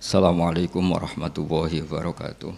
Assalamualaikum 0.00 0.80
warahmatullahi 0.96 1.84
wabarakatuh. 1.84 2.56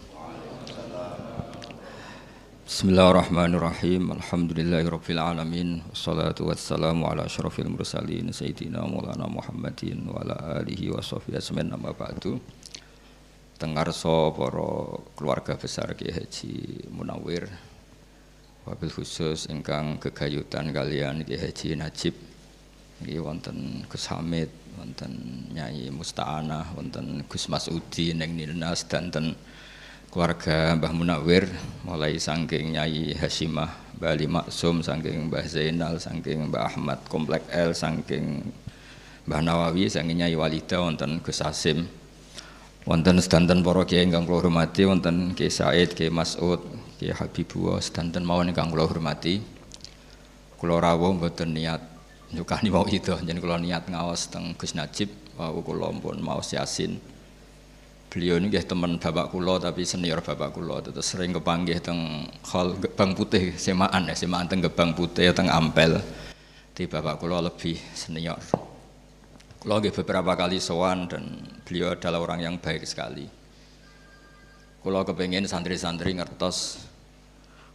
Bismillahirrahmanirrahim. 2.63 4.15
Alhamdulillahirabbil 4.15 5.19
alamin. 5.19 5.83
Wassalatu 5.91 6.47
wassalamu 6.47 7.03
ala 7.11 7.27
asyrafil 7.27 7.67
mursalin 7.67 8.31
sayyidina 8.31 8.87
Maulana 8.87 9.27
Muhammadin 9.27 10.07
wa 10.07 10.23
ala 10.23 10.63
alihi 10.63 10.95
wa 10.95 11.03
sahbihi 11.03 11.43
ajmain 11.43 11.67
amma 11.75 11.91
ba'du. 11.91 12.39
Tengarso 13.59 14.31
para 14.39 15.03
keluarga 15.19 15.59
besar 15.59 15.99
Ki 15.99 16.15
Haji 16.15 16.87
Munawir 16.95 17.51
wabil 18.71 18.95
khusus 18.95 19.51
ingkang 19.51 19.99
kegayutan 19.99 20.71
kalian 20.71 21.27
Ki 21.27 21.35
Haji 21.35 21.75
Najib 21.75 22.15
nggih 23.03 23.19
wonten 23.19 23.83
Gus 23.91 24.07
wonten 24.79 25.13
Nyai 25.53 25.93
Musta'anah, 25.93 26.73
wonten 26.77 27.25
Gus 27.29 27.49
Masudi 27.53 28.17
neng 28.17 28.37
Nilnas 28.37 28.89
danten 28.89 29.37
keluarga 30.09 30.77
Mbah 30.77 30.93
Munawir 30.93 31.49
mulai 31.85 32.17
saking 32.17 32.77
Nyai 32.77 33.17
Hashimah, 33.17 33.97
Mbah 33.97 34.11
Ali 34.13 34.29
Maksum, 34.29 34.81
saking 34.81 35.29
Mbah 35.29 35.45
Zainal, 35.45 36.01
saking 36.01 36.49
Mbah 36.49 36.73
Ahmad 36.73 37.01
Komplek 37.09 37.45
L, 37.53 37.77
saking 37.77 38.41
Mbah 39.29 39.41
Nawawi, 39.45 39.89
saking 39.89 40.21
Nyai 40.21 40.37
Walida, 40.37 40.81
wonten 40.81 41.21
Gus 41.21 41.45
Asim, 41.45 41.89
wonten 42.89 43.21
sedanten 43.21 43.61
para 43.61 43.85
kiai 43.85 44.09
ingkang 44.09 44.25
kula 44.25 44.43
hormati, 44.43 44.89
wonten 44.89 45.37
Kiai 45.37 45.53
Said, 45.53 45.95
Kiai 45.95 46.11
Mas'ud, 46.11 46.61
Kiai 46.97 47.13
Habibullah, 47.13 47.81
sedanten 47.81 48.25
mawon 48.25 48.51
ingkang 48.51 48.73
kula 48.73 48.89
hormati. 48.89 49.39
Kula 50.57 50.79
rawuh 50.79 51.11
mboten 51.19 51.59
niat 51.59 51.92
nyukani 52.33 52.69
mau 52.73 52.89
itu 52.89 53.13
jadi 53.13 53.37
kalau 53.37 53.61
niat 53.61 53.93
ngawas 53.93 54.33
teng 54.33 54.57
Gus 54.57 54.73
Najib 54.73 55.13
wau 55.37 55.61
kula 55.61 55.93
pun 56.01 56.17
mau 56.21 56.41
Yasin. 56.41 56.97
Beliau 58.13 58.37
ini 58.37 58.53
gak 58.53 58.69
teman 58.69 59.01
bapak 59.01 59.33
kulo 59.33 59.57
tapi 59.57 59.89
senior 59.89 60.21
bapak 60.21 60.53
kulo 60.53 60.85
terus 60.85 61.17
sering 61.17 61.33
kepanggih 61.33 61.81
teng 61.81 62.29
hal 62.53 62.77
Gebang 62.77 63.17
Putih 63.17 63.57
semaan 63.57 64.05
ya 64.05 64.13
semaan 64.13 64.45
teng 64.45 64.61
Gebang 64.61 64.93
Putih 64.93 65.33
teng 65.33 65.49
Ampel. 65.49 65.97
Di 66.77 66.85
bapak 66.85 67.17
kulo 67.21 67.41
lebih 67.41 67.81
senior. 67.97 68.41
Kulo 69.57 69.81
gak 69.81 69.97
beberapa 70.05 70.37
kali 70.37 70.61
sowan 70.61 71.09
dan 71.09 71.25
beliau 71.65 71.97
adalah 71.97 72.21
orang 72.21 72.45
yang 72.45 72.57
baik 72.61 72.85
sekali. 72.85 73.25
Kulo 74.85 75.01
kepengen 75.09 75.49
santri-santri 75.49 76.13
ngertos 76.13 76.85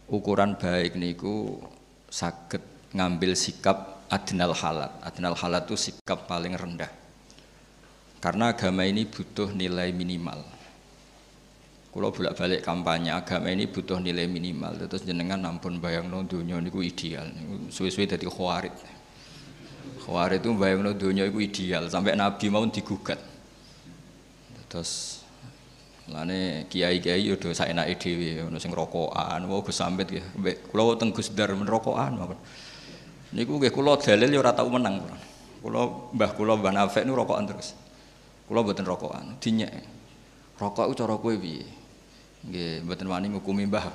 ukuran 0.06 0.54
baik 0.54 0.94
niku 0.94 1.58
sakit 2.06 2.94
ngambil 2.94 3.34
sikap 3.34 3.97
adnal 4.08 4.56
halat. 4.56 4.92
Adnal 5.04 5.36
halat 5.36 5.68
itu 5.68 5.76
sikap 5.76 6.28
paling 6.28 6.56
rendah. 6.56 6.90
Karena 8.18 8.50
agama 8.50 8.82
ini 8.82 9.06
butuh 9.06 9.54
nilai 9.54 9.94
minimal. 9.94 10.42
Kalau 11.88 12.12
bolak 12.12 12.34
balik 12.36 12.60
kampanye 12.66 13.14
agama 13.14 13.48
ini 13.48 13.70
butuh 13.70 14.02
nilai 14.02 14.26
minimal. 14.26 14.74
Terus 14.90 15.06
jenengan 15.06 15.38
ampun 15.46 15.78
bayang 15.78 16.10
no 16.10 16.26
dunia 16.26 16.58
ku 16.68 16.82
ideal. 16.82 17.30
Suwe-suwe 17.70 18.10
dari 18.10 18.26
khawarid. 18.26 18.74
Khawarid 20.02 20.42
itu 20.42 20.50
bayang 20.58 20.82
no 20.82 20.92
dunia 20.98 21.30
ku 21.30 21.38
ideal. 21.38 21.86
Sampai 21.86 22.18
Nabi 22.18 22.50
mau 22.50 22.66
digugat. 22.66 23.22
Terus 24.68 25.22
Lane 26.08 26.64
kiai-kiai 26.72 27.20
yo 27.20 27.36
do 27.36 27.52
saenake 27.52 28.00
dhewe 28.00 28.48
ono 28.48 28.56
sing 28.56 28.72
rokokan, 28.72 29.44
wau 29.44 29.60
Gus 29.60 29.76
Samit 29.76 30.08
ya. 30.08 30.24
Kula 30.72 30.96
teng 30.96 31.12
Gus 31.12 31.28
Dar 31.36 31.52
men 31.52 31.68
rokokan 31.68 32.16
mawon. 32.16 32.40
Niku 33.28 33.60
nggih 33.60 33.72
kula 33.72 34.00
dalil 34.00 34.28
ya 34.32 34.38
ora 34.40 34.56
tau 34.56 34.72
menang. 34.72 35.04
Kula 35.60 36.12
Mbah 36.16 36.30
kula 36.32 36.56
Mbah 36.56 36.72
Nafek 36.72 37.04
niku 37.04 37.16
rokokan 37.20 37.44
terus. 37.44 37.76
Kula 38.48 38.64
mboten 38.64 38.86
rokokan, 38.88 39.36
dinyek. 39.36 39.84
Rokok 40.56 40.88
iku 40.88 40.94
cara 40.96 41.14
kowe 41.20 41.34
piye? 41.36 41.68
Nggih, 42.48 42.88
mboten 42.88 43.06
wani 43.12 43.26
ngukumi 43.36 43.68
Mbah. 43.68 43.92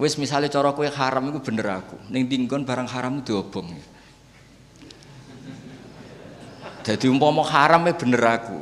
Wis 0.00 0.16
misale 0.16 0.48
cara 0.48 0.72
kowe 0.72 0.88
haram 0.88 1.28
iku 1.28 1.44
bener 1.44 1.68
aku. 1.68 2.00
Ning 2.08 2.24
dinggon 2.24 2.64
barang 2.64 2.88
haram 2.88 3.20
diobong. 3.20 3.68
Jadi 6.82 7.06
umpama 7.12 7.44
haram 7.44 7.84
e 7.86 7.92
bener 7.92 8.22
aku. 8.24 8.58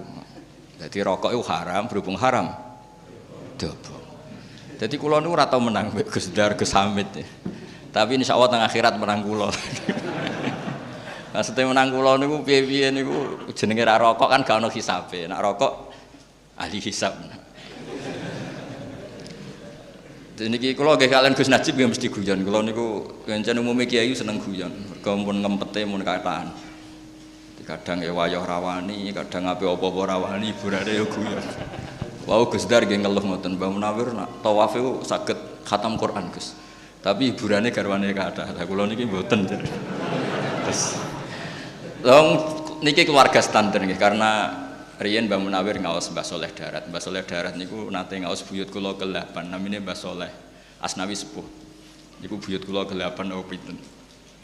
Jadi 0.82 0.98
rokok 1.06 1.30
itu 1.30 1.44
haram, 1.46 1.86
berhubung 1.86 2.18
haram. 2.18 2.50
Diobong. 3.54 4.04
Jadi 4.82 4.94
kula 4.98 5.22
niku 5.22 5.38
ora 5.38 5.46
tau 5.46 5.62
menang 5.62 5.94
Dar 6.34 6.58
Gus 6.58 6.74
Hamid. 6.74 7.06
Ya. 7.14 7.26
Tapi 7.90 8.22
insya 8.22 8.38
Allah 8.38 8.50
tengah 8.54 8.66
akhirat 8.70 8.94
menang 9.02 9.26
nah, 11.34 11.42
setelah 11.42 11.66
menang 11.74 11.90
kulo 11.90 12.12
niku 12.22 12.36
piye-piye 12.46 12.94
niku 12.94 13.50
jenenge 13.50 13.82
ra 13.82 13.98
rokok 13.98 14.30
kan 14.30 14.46
gak 14.46 14.62
ono 14.62 14.70
hisabe. 14.70 15.26
Nak 15.26 15.42
rokok 15.42 15.72
ahli 16.54 16.78
hisab. 16.78 17.18
Niki 20.40 20.72
kula 20.72 20.96
nggih 20.96 21.12
kalian 21.12 21.36
Gus 21.36 21.52
Najib 21.52 21.76
nggih 21.76 21.90
mesti 21.92 22.06
guyon. 22.08 22.40
Kula 22.46 22.64
niku 22.64 23.04
kencen 23.28 23.60
umume 23.60 23.84
kiai 23.84 24.14
seneng 24.16 24.40
guyon. 24.40 24.72
Mergo 24.72 25.12
mun 25.20 25.42
ngempete 25.42 25.84
mun 25.84 26.00
kataan. 26.00 26.54
Kadang 27.60 28.02
ya 28.02 28.10
wayah 28.10 28.42
rawani, 28.42 29.14
kadang 29.14 29.46
ape 29.46 29.62
apa-apa 29.62 30.16
rawani 30.16 30.50
hiburane 30.50 30.90
ya 30.90 31.04
guyon. 31.04 31.44
Wow 32.24 32.48
Gus 32.48 32.64
Dar 32.64 32.88
nggih 32.88 33.04
ngeluh 33.04 33.20
ngoten 33.20 33.60
Mbah 33.60 33.68
Munawir 33.68 34.16
nak 34.16 34.40
tawaf 34.40 34.74
saged 35.04 35.36
khatam 35.68 36.00
Quran 36.00 36.32
Gus. 36.32 36.56
Tapi 37.00 37.32
hiburannya 37.32 37.72
garwane 37.72 38.12
kata. 38.12 38.52
Lah 38.52 38.64
kula 38.68 38.84
niki 38.84 39.08
mboten. 39.08 39.48
Terus 39.48 41.00
Long 42.00 42.28
niki 42.80 43.04
keluarga 43.04 43.44
standar 43.44 43.84
nggih 43.84 44.00
karena 44.00 44.56
Rian 45.00 45.28
Mbah 45.28 45.40
Munawir 45.40 45.80
ngaos 45.80 46.12
Mbah 46.12 46.24
Soleh 46.24 46.52
Darat. 46.52 46.88
Mbah 46.88 47.00
Soleh 47.00 47.24
Darat 47.24 47.56
niku 47.56 47.88
nate 47.92 48.20
ngaos 48.20 48.44
buyut 48.44 48.72
kula 48.72 48.96
ke-8 48.96 49.36
namine 49.48 49.80
Mbah 49.84 49.96
Soleh 49.96 50.32
Asnawi 50.80 51.16
Sepuh. 51.16 51.44
Niku 52.24 52.40
buyut 52.40 52.64
kula 52.64 52.88
ke-8 52.88 53.16
oh 53.32 53.44
pinten. 53.44 53.76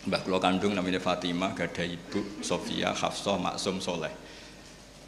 Kandung 0.06 0.76
namine 0.76 1.02
Fatimah, 1.02 1.50
gada 1.56 1.82
ibu 1.82 2.38
Sofia, 2.38 2.94
Hafsah, 2.94 3.36
Maksum 3.40 3.80
Soleh. 3.80 4.12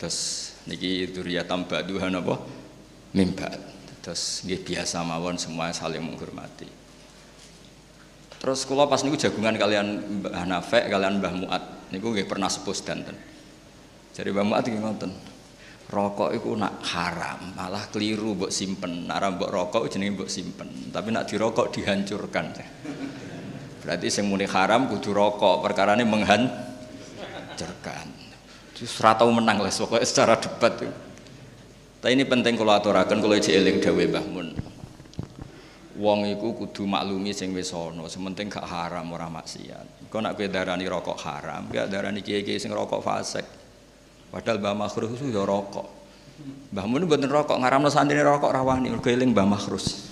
Terus 0.01 0.53
niki 0.69 1.07
dzurriyatam 1.13 1.69
ba'duha 1.69 2.09
napa? 2.13 2.41
Mimba. 3.13 3.49
Terus 4.01 4.43
nggih 4.45 4.65
biasa 4.65 5.05
mawon 5.05 5.37
semua 5.37 5.69
saling 5.73 6.01
menghormati. 6.01 6.78
Terus 8.39 8.63
kula 8.63 8.87
pas 8.87 9.03
niku 9.03 9.19
jagungan 9.19 9.59
kalian 9.59 10.23
Mbah 10.23 10.47
Nafek, 10.47 10.87
kalian 10.87 11.19
Mbah 11.19 11.35
Muat. 11.35 11.63
Niku 11.91 12.15
nggih 12.15 12.31
pernah 12.31 12.47
sepuh 12.47 12.71
sedanten. 12.71 13.19
Jadi 14.15 14.31
Mbah 14.31 14.47
Muat 14.47 14.63
nggih 14.67 14.79
ngoten. 14.79 15.11
Rokok 15.89 16.37
itu 16.37 16.53
nak 16.53 16.85
haram, 16.93 17.57
malah 17.57 17.89
keliru 17.89 18.37
mbok 18.37 18.53
simpen. 18.53 19.09
Nara 19.09 19.33
mbok 19.33 19.49
rokok 19.49 19.89
jenenge 19.89 20.21
mbok 20.21 20.29
simpen, 20.29 20.69
tapi 20.93 21.09
nak 21.09 21.25
dirokok 21.25 21.73
dihancurkan. 21.73 22.53
Berarti 23.81 24.13
sing 24.13 24.29
muni 24.29 24.45
haram 24.45 24.85
kudu 24.85 25.17
rokok, 25.17 25.65
perkarane 25.65 26.05
menghancurkan. 26.05 28.05
Terus 28.77 28.93
tau 29.01 29.33
menang 29.33 29.65
lah 29.65 29.73
pokoknya 29.73 30.05
secara 30.05 30.37
debat. 30.37 30.77
Tapi 31.99 32.13
ini 32.13 32.29
penting 32.29 32.61
kalau 32.61 32.77
aturaken 32.77 33.25
kalau 33.25 33.33
eling 33.33 33.81
dawe 33.81 34.05
Mbah 34.13 34.29
wong 35.99 36.31
iku 36.31 36.55
kudu 36.55 36.87
maklumi 36.87 37.35
sing 37.35 37.51
wis 37.51 37.75
ana, 37.75 38.07
sementing 38.07 38.47
gak 38.47 38.65
haram 38.65 39.11
ora 39.11 39.27
maksiat. 39.27 40.07
Kok 40.09 40.21
nak 40.23 40.39
kowe 40.39 40.47
darani 40.47 40.87
rokok 40.87 41.19
haram, 41.27 41.67
gak 41.69 41.91
darani 41.91 42.23
kiai-kiai 42.23 42.63
sing 42.63 42.71
rokok 42.71 43.03
fasik. 43.03 43.45
Padahal 44.31 44.63
Mbah 44.63 44.75
Makhrus 44.79 45.19
itu 45.19 45.35
ya 45.35 45.43
rokok. 45.43 45.89
Mbah 46.71 46.87
Mun 46.87 47.11
mboten 47.11 47.27
rokok, 47.27 47.59
ngaramno 47.59 47.91
santri 47.91 48.23
rokok 48.23 48.55
rawani 48.55 48.95
mergo 48.95 49.11
eling 49.11 49.35
Mbah 49.35 49.49
Makhrus. 49.49 50.07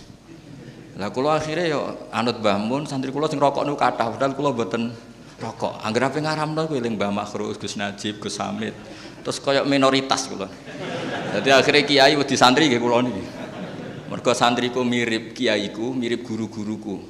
Lah 0.97 1.13
kula 1.13 1.39
akhire 1.39 1.71
ya 1.71 1.79
anut 2.11 2.43
Mbah 2.43 2.59
Mun, 2.59 2.83
santri 2.89 3.15
kula 3.15 3.31
sing 3.31 3.39
rokok 3.39 3.63
niku 3.63 3.79
kathah, 3.79 4.11
padahal 4.11 4.35
kula 4.35 4.51
mboten 4.57 4.91
rokok. 5.39 5.85
Angger 5.87 6.11
ape 6.11 6.19
ngaramno 6.19 6.67
kowe 6.67 6.75
eling 6.75 6.99
Mbah 6.99 7.13
Makhrus, 7.15 7.61
Gus 7.63 7.79
Najib, 7.79 8.19
Gus 8.19 8.41
Hamid. 8.43 8.75
Terus 9.23 9.39
koyok 9.39 9.69
minoritas 9.69 10.27
kula. 10.27 10.51
Jadi 11.37 11.53
akhirnya 11.53 11.83
kiai 11.85 12.15
wedi 12.17 12.35
santri 12.35 12.73
nggih 12.73 12.81
kula 12.81 13.05
niki. 13.05 13.36
Mergo 14.07 14.31
santriku 14.31 14.87
mirip 14.87 15.35
kiaiku, 15.35 15.91
mirip 15.91 16.23
guru-guruku. 16.23 17.03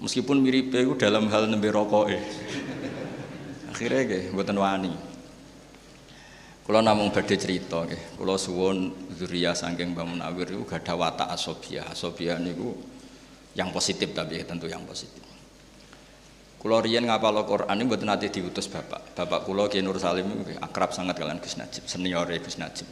Meskipun 0.00 0.40
mirip 0.40 0.72
itu 0.72 0.96
dalam 0.96 1.28
hal 1.28 1.48
nembe 1.48 1.68
rokoke. 1.68 2.16
Akhirnya 3.68 4.00
nggih 4.08 4.24
mboten 4.32 4.56
wani. 4.56 4.92
Kula 6.64 6.80
namung 6.80 7.12
badhe 7.12 7.36
cerita 7.36 7.84
nggih. 7.84 8.16
Kula 8.16 8.40
suwun 8.40 8.92
zuriya 9.12 9.52
saking 9.52 9.92
Mbah 9.92 10.06
Munawir 10.08 10.48
iku 10.48 10.64
gadah 10.64 10.96
watak 10.96 11.28
asobia. 11.28 11.84
Asobia 11.92 12.40
niku 12.40 12.72
yang 13.52 13.68
positif 13.68 14.16
tapi 14.16 14.40
tentu 14.48 14.64
yang 14.64 14.80
positif. 14.88 15.20
Kula 16.56 16.80
riyen 16.80 17.04
ngapal 17.04 17.36
Al-Qur'an 17.36 17.76
niku 17.76 17.92
mboten 17.92 18.08
nate 18.08 18.32
diutus 18.32 18.64
bapak. 18.72 19.12
Bapak 19.12 19.44
kula 19.44 19.68
Ki 19.68 19.84
Nur 19.84 20.00
Salim 20.00 20.40
akrab 20.64 20.96
sangat 20.96 21.20
kalian 21.20 21.36
Gus 21.36 21.60
Najib, 21.60 21.84
senior 21.84 22.24
Gus 22.40 22.56
Najib. 22.56 22.88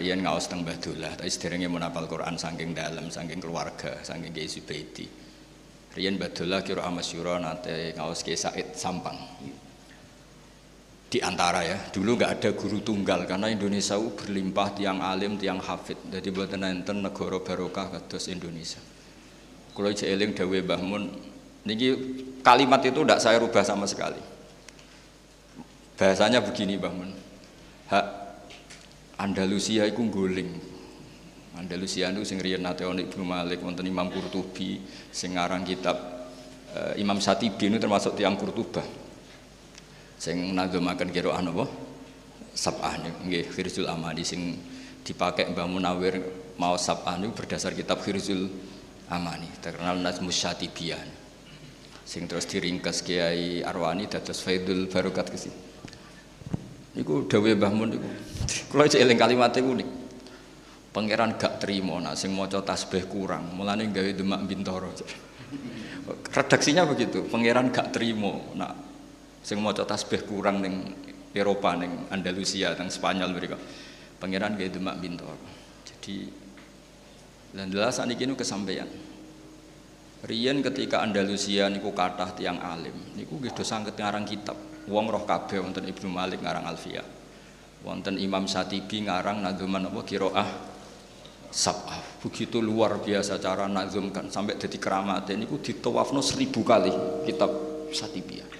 Rian 0.00 0.24
ngawas 0.24 0.48
teng 0.48 0.64
Badullah, 0.64 1.12
tapi 1.12 1.28
sederenge 1.28 1.68
mun 1.68 1.84
hafal 1.84 2.08
Quran 2.08 2.40
saking 2.40 2.72
dalam, 2.72 3.12
saking 3.12 3.36
keluarga, 3.36 4.00
saking 4.00 4.32
Kiai 4.32 4.48
Subaidi. 4.48 5.04
Rian 5.92 6.16
Badullah 6.16 6.64
kira 6.64 6.88
amas 6.88 7.12
yura 7.12 7.36
nate 7.36 7.92
ngawas 8.00 8.24
Kiai 8.24 8.40
Said 8.40 8.72
Sampang. 8.72 9.20
di 11.10 11.18
antara 11.18 11.66
ya 11.66 11.74
dulu 11.90 12.14
nggak 12.14 12.38
ada 12.38 12.50
guru 12.54 12.78
tunggal 12.86 13.26
karena 13.26 13.50
Indonesia 13.50 13.98
berlimpah 13.98 14.78
tiang 14.78 15.02
alim 15.02 15.34
tiang 15.34 15.58
hafid 15.58 15.98
jadi 16.06 16.30
buat 16.30 16.54
nonton 16.54 17.02
negara 17.02 17.42
barokah 17.42 17.98
kados 17.98 18.30
Indonesia 18.30 18.78
kalau 19.74 19.90
eling 19.90 20.30
dawe 20.38 20.58
Mbah 20.62 20.80
niki 21.66 21.88
kalimat 22.46 22.78
itu 22.86 23.02
tidak 23.02 23.18
saya 23.18 23.42
rubah 23.42 23.66
sama 23.66 23.90
sekali 23.90 24.22
bahasanya 25.98 26.38
begini 26.46 26.78
Mbah 26.78 26.94
Mun 26.94 27.10
hak 27.90 28.06
Andalusia 29.20 29.84
itu 29.84 30.00
guling 30.08 30.48
Andalusia 31.60 32.08
itu 32.08 32.24
sing 32.24 32.40
riyen 32.40 32.64
nate 32.64 32.88
Ibnu 32.88 33.20
Malik 33.20 33.60
wonten 33.60 33.84
Imam 33.84 34.08
Qurtubi 34.08 34.80
sing 35.12 35.36
ngarang 35.36 35.68
kitab 35.68 35.96
uh, 36.72 36.96
Imam 36.96 37.20
Satibi 37.20 37.68
ini 37.68 37.76
termasuk 37.76 38.16
tiang 38.16 38.40
Qurtubah. 38.40 38.86
Sing 40.16 40.56
nazumaken 40.56 41.12
qiraah 41.12 41.40
napa 41.44 41.68
sab'ah 42.56 42.96
nggih 43.24 43.52
Khirzul 43.52 43.88
Amani 43.88 44.24
sing 44.24 44.56
dipakai 45.04 45.52
Mbah 45.52 45.68
Munawir 45.68 46.20
mau 46.56 46.76
sab'ah 46.80 47.20
berdasar 47.32 47.76
kitab 47.76 48.00
Khirzul 48.00 48.48
Amani 49.08 49.48
terkenal 49.60 49.96
Nazmus 50.00 50.36
Syatibian 50.36 51.08
sing 52.04 52.26
terus 52.26 52.44
diringkas 52.48 53.06
Kiai 53.06 53.62
Arwani 53.64 54.10
dados 54.10 54.42
Faidul 54.42 54.90
Barokat 54.90 55.30
ke 55.30 55.38
sini 55.40 55.56
niku 56.98 57.24
dawuh 57.24 57.54
Mbah 57.56 57.72
Mun 57.72 57.88
niku 57.96 58.08
kula 58.70 58.90
eling 58.90 59.18
kalimat 59.18 59.54
niku 59.54 59.72
nih 59.78 59.88
pangeran 60.90 61.38
gak 61.38 61.62
terima 61.62 62.02
nak 62.02 62.18
sing 62.18 62.34
maca 62.34 62.58
tasbih 62.66 63.06
kurang. 63.06 63.54
Mulane 63.54 63.86
gawe 63.94 64.10
demak 64.10 64.42
bintoro 64.46 64.90
redaksinya 66.10 66.86
begitu 66.86 67.26
pangeran 67.30 67.70
gak 67.70 67.94
terima 67.94 68.34
nak 68.58 68.74
sing 69.42 69.62
maca 69.62 69.86
tasbih 69.86 70.26
kurang 70.26 70.62
ning 70.62 70.74
Eropa 71.30 71.78
ning 71.78 72.10
Andalusia 72.10 72.74
teng 72.74 72.90
Spanyol 72.90 73.30
mereka 73.30 73.54
pangeran 74.18 74.58
kayak 74.58 74.74
Demak 74.74 74.98
Bintor 74.98 75.38
jadi 75.86 76.26
dan 77.54 77.66
jelas 77.70 77.98
saat 77.98 78.10
ini 78.10 78.34
kesampaian 78.34 78.86
Rian 80.20 80.60
ketika 80.60 81.00
Andalusia 81.00 81.70
niku 81.72 81.96
kathah 81.96 82.36
tiang 82.36 82.60
alim 82.60 82.92
niku 83.16 83.40
nggih 83.40 83.56
do 83.56 83.64
sanget 83.64 83.96
ngarang 83.96 84.28
kitab. 84.28 84.58
Wong 84.90 85.08
roh 85.08 85.24
kabeh 85.24 85.62
wonten 85.62 85.86
Ibnu 85.86 86.10
Malik 86.12 86.42
ngarang 86.44 86.66
Alfiyah 86.66 87.19
wonten 87.84 88.20
Imam 88.20 88.44
Satibi 88.44 89.04
ngarang 89.04 89.44
nadzuman 89.44 89.88
apa 89.88 90.00
qiraah 90.04 90.48
sab'ah. 91.50 92.20
Begitu 92.20 92.60
luar 92.60 93.00
biasa 93.00 93.40
cara 93.40 93.64
nazumkan 93.66 94.28
sampai 94.28 94.60
jadi 94.60 94.76
keramat. 94.76 95.32
Niku 95.32 95.58
ditawafno 95.58 96.20
seribu 96.20 96.60
kali 96.62 96.92
kitab 97.24 97.50
Satibiyah 97.90 98.50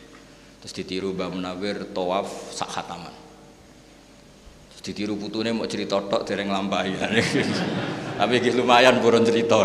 terus 0.61 0.77
ditiru 0.77 1.17
Mbah 1.17 1.33
Munawir 1.33 1.89
tawaf 1.97 2.53
sak 2.53 2.69
khataman. 2.69 3.15
Terus 4.71 4.83
ditiru 4.85 5.17
putune 5.17 5.57
mau 5.57 5.65
cerita 5.65 5.97
tok 6.05 6.29
dereng 6.29 6.53
lampahi 6.53 6.93
tapi 8.21 8.45
gitu 8.45 8.61
lumayan 8.61 9.01
burun 9.01 9.25
cerita. 9.25 9.65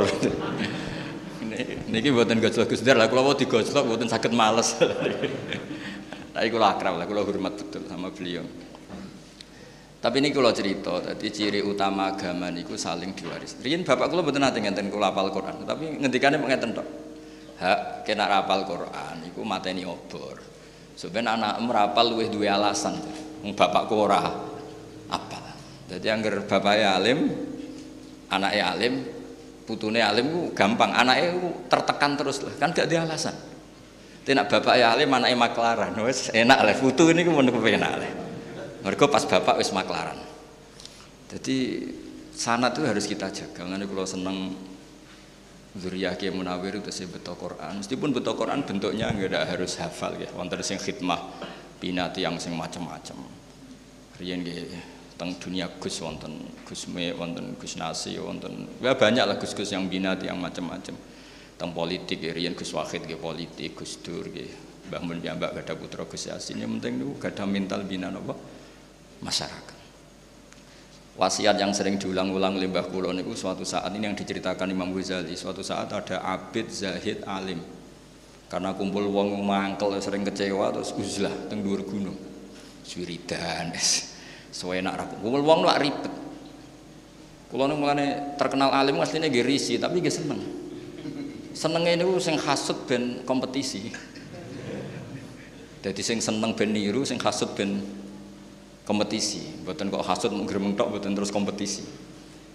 Niki 1.91 2.11
buatan 2.11 2.39
gojlok 2.39 2.71
Gus 2.71 2.83
Dar 2.83 2.95
lah 2.95 3.07
kalau 3.11 3.31
mau 3.31 3.35
digojlok 3.35 3.83
buatan 3.87 4.07
sakit 4.11 4.31
males. 4.35 4.75
Tapi 6.35 6.51
kalau 6.51 6.67
akrab 6.67 6.99
lah 6.99 7.07
kalau 7.07 7.23
hormat 7.23 7.55
betul 7.55 7.87
sama 7.87 8.11
beliau 8.11 8.43
tapi 10.05 10.21
ini 10.21 10.29
kalau 10.29 10.53
cerita, 10.53 11.01
tadi 11.01 11.33
ciri 11.33 11.65
utama 11.65 12.13
agama 12.13 12.53
niku 12.53 12.77
saling 12.77 13.17
diwaris. 13.17 13.57
Rian 13.65 13.81
bapak 13.81 14.13
kalau 14.13 14.21
betul 14.21 14.37
nanti 14.37 14.61
ngenten 14.61 14.93
kalau 14.93 15.09
apal 15.09 15.33
Quran, 15.33 15.65
tapi 15.65 15.97
ngendikannya 15.97 16.37
ngenten 16.45 16.77
tok. 16.77 16.85
Hak 17.57 18.05
kena 18.05 18.29
apal 18.29 18.69
Quran, 18.69 19.25
niku 19.25 19.41
mateni 19.41 19.81
obor. 19.81 20.37
Sebenarnya 20.93 21.41
anak 21.41 21.53
merapal 21.65 22.05
luwih 22.13 22.29
dua 22.29 22.53
alasan. 22.53 23.01
Bapakku 23.57 23.97
ora 23.97 24.21
apa. 25.09 25.41
Jadi 25.89 26.05
angger 26.13 26.37
bapaknya 26.45 27.01
alim, 27.01 27.25
anaknya 28.29 28.77
alim, 28.77 28.93
putune 29.65 30.05
alim 30.05 30.53
gampang. 30.53 30.93
Anaknya 30.93 31.33
tertekan 31.65 32.13
terus 32.13 32.45
lah. 32.45 32.53
Kan 32.61 32.77
gak 32.77 32.93
ada 32.93 33.09
alasan. 33.09 33.33
Tidak 34.21 34.45
bapaknya 34.53 34.85
alim, 34.93 35.09
anaknya 35.09 35.33
maklaran. 35.33 35.97
Wes 36.05 36.29
enak 36.29 36.61
lah. 36.61 36.77
Putu 36.77 37.09
ini 37.09 37.25
ku 37.25 37.33
mau 37.33 37.41
enak 37.41 37.93
lah. 37.97 38.24
Mereka 38.85 39.09
pas 39.09 39.25
bapak 39.25 39.57
wes 39.57 39.73
maklaran. 39.73 40.21
Jadi 41.25 41.89
sanat 42.37 42.77
itu 42.77 42.85
harus 42.85 43.09
kita 43.09 43.33
jaga. 43.33 43.65
Karena 43.65 43.81
kalau 43.81 44.05
seneng 44.05 44.53
Zuriyah 45.75 46.13
Kiai 46.15 46.29
Munawir 46.29 46.77
itu 46.77 46.93
sih 46.93 47.09
betul 47.09 47.33
Quran. 47.33 47.81
Meskipun 47.81 48.13
betul 48.13 48.37
Quran 48.37 48.61
bentuknya 48.61 49.09
nggak 49.09 49.57
harus 49.57 49.81
hafal 49.81 50.13
ya. 50.21 50.29
Wonten 50.37 50.61
sing 50.61 50.77
khidmah 50.77 51.17
binati 51.81 52.21
yang 52.21 52.37
sing 52.37 52.53
macam-macam. 52.53 53.25
Riyen 54.21 54.45
nggih 54.45 54.69
teng 55.17 55.33
dunia 55.41 55.65
Gus 55.81 55.99
wonten 56.05 56.45
Gus 56.63 56.85
Me, 56.85 57.09
wonten 57.17 57.57
Gus 57.57 57.81
Nasi, 57.81 58.15
wonten 58.21 58.69
ya 58.79 58.93
banyak 58.93 59.25
lah 59.25 59.35
Gus-gus 59.41 59.73
yang 59.73 59.89
binati 59.89 60.29
yang 60.29 60.37
macam-macam. 60.37 60.93
Teng 61.57 61.71
politik 61.73 62.21
ya 62.21 62.37
riyen 62.37 62.53
Gus 62.53 62.69
Wahid 62.69 63.09
politik, 63.17 63.73
Gus 63.73 63.97
Dur 64.05 64.29
nggih 64.29 64.51
Mbah 64.93 65.01
Mun 65.01 65.19
gada 65.25 65.73
putra 65.73 66.05
Gus 66.05 66.29
Yasin. 66.29 66.61
Yang 66.61 66.77
penting 66.79 66.93
niku 67.01 67.13
gada 67.17 67.43
mental 67.49 67.81
bina 67.83 68.13
napa 68.13 68.37
masyarakat. 69.21 69.75
Wasiat 71.15 71.55
yang 71.55 71.71
sering 71.71 71.95
diulang-ulang 71.95 72.59
oleh 72.59 72.67
Mbah 72.67 72.91
Kulo 72.91 73.15
suatu 73.39 73.63
saat 73.63 73.87
ini 73.95 74.03
yang 74.03 74.19
diceritakan 74.19 74.67
Imam 74.67 74.91
Ghazali 74.91 75.31
suatu 75.39 75.63
saat 75.63 75.87
ada 75.95 76.19
abid 76.19 76.67
zahid 76.67 77.23
alim. 77.23 77.63
Karena 78.51 78.75
kumpul 78.75 79.07
wong 79.07 79.39
mangkel 79.39 79.95
sering 80.03 80.27
kecewa 80.27 80.75
terus 80.75 80.91
uzlah 80.91 81.31
teng 81.47 81.63
dhuwur 81.63 81.87
gunung. 81.87 82.19
Wiridan 82.85 83.71
nak 84.83 84.95
rapi 84.99 85.15
kumpul 85.23 85.39
wong 85.39 85.63
lu 85.63 85.71
ribet. 85.71 86.13
Kulo 87.47 87.63
niku 87.71 87.79
mulane 87.79 88.35
terkenal 88.35 88.75
alim 88.75 88.99
asline 88.99 89.31
nggih 89.31 89.47
risi 89.47 89.79
tapi 89.79 90.03
nggih 90.03 90.11
seneng. 90.11 90.43
Senenge 91.55 91.95
niku 91.95 92.19
sing 92.19 92.35
hasud 92.35 92.83
ben 92.91 93.23
kompetisi. 93.23 93.87
Jadi 95.79 96.01
sing 96.03 96.19
seneng 96.19 96.51
ben 96.59 96.75
niru 96.75 97.07
sing 97.07 97.15
hasud 97.23 97.55
ben 97.55 97.79
kompetisi. 98.85 99.65
Buatan 99.65 99.89
kok 99.89 100.05
hasut 100.05 100.31
gremeng 100.45 100.77
tok 100.77 100.95
buatan 100.95 101.17
terus 101.17 101.33
kompetisi. 101.33 101.83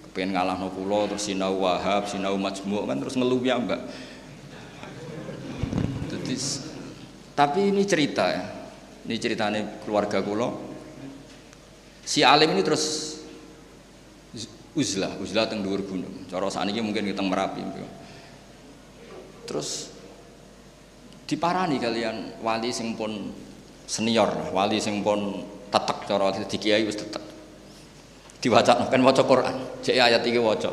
Kepengen 0.08 0.38
ngalah 0.38 0.56
no 0.56 0.70
pulau 0.70 1.10
terus 1.10 1.26
sinau 1.26 1.60
wahab 1.60 2.06
sinau 2.06 2.38
majmu 2.38 2.86
kan 2.86 2.96
terus 3.02 3.18
ngeluh 3.18 3.42
ya 3.42 3.58
mbak? 3.58 3.82
Tapi 7.34 7.60
ini 7.74 7.82
cerita 7.84 8.24
ya. 8.30 8.44
Ini 9.04 9.16
ceritanya 9.18 9.82
keluarga 9.82 10.22
kulo 10.22 10.70
si 12.06 12.22
alim 12.22 12.54
ini 12.54 12.62
terus 12.62 13.16
uzlah 14.74 15.18
uzlah 15.18 15.50
teng 15.50 15.66
dhuwur 15.66 15.82
gunung. 15.82 16.30
Cara 16.30 16.46
saat 16.46 16.70
ini 16.70 16.78
mungkin 16.78 17.10
kita 17.10 17.22
merapi 17.22 17.62
terus 19.50 19.90
diparani 21.26 21.82
kalian 21.82 22.38
wali 22.38 22.70
sing 22.70 22.94
pun 22.94 23.34
senior 23.90 24.30
wali 24.54 24.78
sing 24.78 25.02
pun 25.02 25.42
tetek 25.70 25.98
cara 26.04 26.34
di 26.34 26.58
kiai 26.58 26.82
wis 26.84 26.98
tetek. 26.98 27.22
Diwaca 28.42 28.88
kan 28.90 29.00
waca 29.00 29.22
Quran. 29.24 29.56
Cek 29.80 29.96
ayat 29.96 30.22
iki 30.26 30.40
waca. 30.42 30.70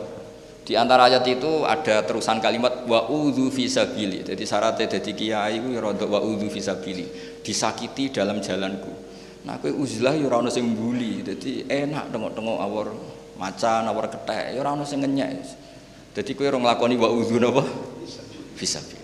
Di 0.67 0.75
antara 0.75 1.07
ayat 1.07 1.23
itu 1.23 1.63
ada 1.63 2.03
terusan 2.03 2.43
kalimat 2.43 2.83
wa 2.83 3.07
udzu 3.07 3.47
fisabili 3.47 4.19
jadi 4.19 4.43
syaratnya 4.43 4.99
jadi 4.99 5.11
kiai 5.15 5.63
ya 5.63 5.79
rodok 5.79 6.11
wa 6.11 6.19
udzu 6.19 6.51
fisabili 6.51 7.07
disakiti 7.39 8.11
dalam 8.11 8.43
jalanku. 8.43 8.91
Nah 9.47 9.55
kowe 9.63 9.71
uzlah 9.71 10.11
ya 10.11 10.27
ora 10.27 10.43
sing 10.51 10.75
mbuli. 10.75 11.23
Dadi 11.23 11.63
enak 11.71 12.11
tengok-tengok 12.11 12.57
awor 12.59 12.91
macan 13.39 13.87
awor 13.87 14.11
kethek 14.11 14.53
ya 14.53 14.59
ora 14.59 14.75
sing 14.83 14.99
ngenyek. 14.99 15.39
Dadi 16.11 16.35
kowe 16.35 16.51
ora 16.51 16.59
nglakoni 16.59 16.99
wa 16.99 17.15
udzu 17.15 17.39
napa 17.39 17.63
fisabili 18.59 18.97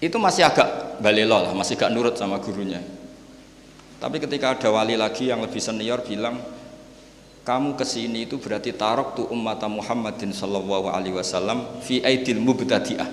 itu 0.00 0.16
masih 0.16 0.48
agak 0.48 1.00
balelo 1.04 1.36
lah 1.44 1.52
masih 1.52 1.76
gak 1.76 1.92
nurut 1.92 2.16
sama 2.16 2.40
gurunya 2.40 2.80
tapi 4.00 4.16
ketika 4.16 4.56
ada 4.56 4.72
wali 4.72 4.96
lagi 4.96 5.28
yang 5.28 5.44
lebih 5.44 5.60
senior 5.60 6.00
bilang, 6.00 6.40
kamu 7.44 7.76
ke 7.76 7.84
sini 7.84 8.24
itu 8.24 8.40
berarti 8.40 8.72
tarok 8.72 9.12
tu 9.12 9.22
umat 9.28 9.60
Muhammadin 9.68 10.32
Sallallahu 10.32 10.88
Alaihi 10.88 11.12
Wasallam 11.12 11.84
fi 11.84 12.00
aidil 12.00 12.40
mubtadi'ah. 12.40 13.08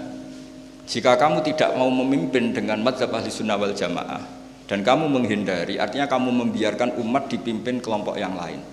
Jika 0.88 1.20
kamu 1.20 1.44
tidak 1.44 1.76
mau 1.76 1.92
memimpin 1.92 2.56
dengan 2.56 2.80
madzhab 2.80 3.12
ahli 3.12 3.28
sunnah 3.28 3.60
wal 3.60 3.76
jamaah 3.76 4.24
dan 4.72 4.80
kamu 4.80 5.12
menghindari, 5.12 5.76
artinya 5.76 6.08
kamu 6.08 6.32
membiarkan 6.32 6.96
umat 7.04 7.28
dipimpin 7.28 7.84
kelompok 7.84 8.16
yang 8.16 8.40
lain. 8.40 8.64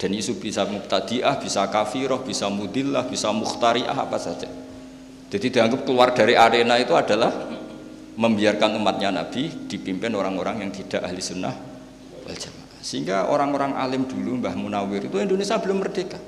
Dan 0.00 0.16
isu 0.16 0.40
bisa 0.40 0.64
mubtadi'ah, 0.64 1.36
bisa 1.36 1.68
kafiroh, 1.68 2.24
bisa 2.24 2.48
mudillah, 2.48 3.04
bisa 3.04 3.28
mukhtari'ah 3.36 3.92
apa 3.92 4.16
saja. 4.16 4.48
Jadi 5.28 5.46
dianggap 5.52 5.84
keluar 5.84 6.16
dari 6.16 6.40
arena 6.40 6.80
itu 6.80 6.96
adalah 6.96 7.28
membiarkan 8.20 8.76
umatnya 8.76 9.08
Nabi 9.08 9.48
dipimpin 9.64 10.12
orang-orang 10.12 10.60
yang 10.60 10.70
tidak 10.76 11.00
ahli 11.08 11.24
sunnah 11.24 11.56
wal 12.28 12.36
jamaah. 12.36 12.76
Sehingga 12.84 13.32
orang-orang 13.32 13.80
alim 13.80 14.04
dulu 14.04 14.44
Mbah 14.44 14.52
Munawir 14.60 15.08
itu 15.08 15.16
Indonesia 15.16 15.56
belum 15.56 15.80
merdeka. 15.80 16.20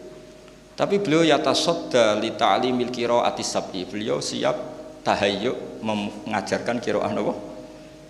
Tapi 0.73 1.05
beliau 1.05 1.21
yatasodda 1.21 2.17
li 2.17 2.33
ta'limil 2.33 2.89
qiraati 2.89 3.45
sab'i. 3.45 3.85
Beliau 3.85 4.25
siap 4.25 4.57
tahayyuk 5.05 5.85
mengajarkan 5.85 6.81
qiraah 6.81 7.13
napa? 7.13 7.37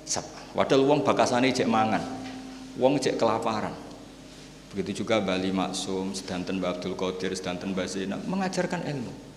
sab'an. 0.06 0.46
Padahal 0.54 0.82
wong 0.86 1.02
bakasane 1.02 1.50
cek 1.50 1.66
mangan. 1.66 2.02
Wong 2.78 3.02
cek 3.02 3.18
kelaparan. 3.18 3.74
Begitu 4.72 5.04
juga 5.04 5.20
Bali 5.20 5.52
Maksum, 5.52 6.16
sedanten 6.16 6.62
Mbak 6.62 6.70
Abdul 6.80 6.94
Qadir, 6.96 7.34
sedanten 7.36 7.74
Mbak 7.76 7.86
Zainab 7.90 8.20
mengajarkan 8.24 8.86
ilmu. 8.88 9.31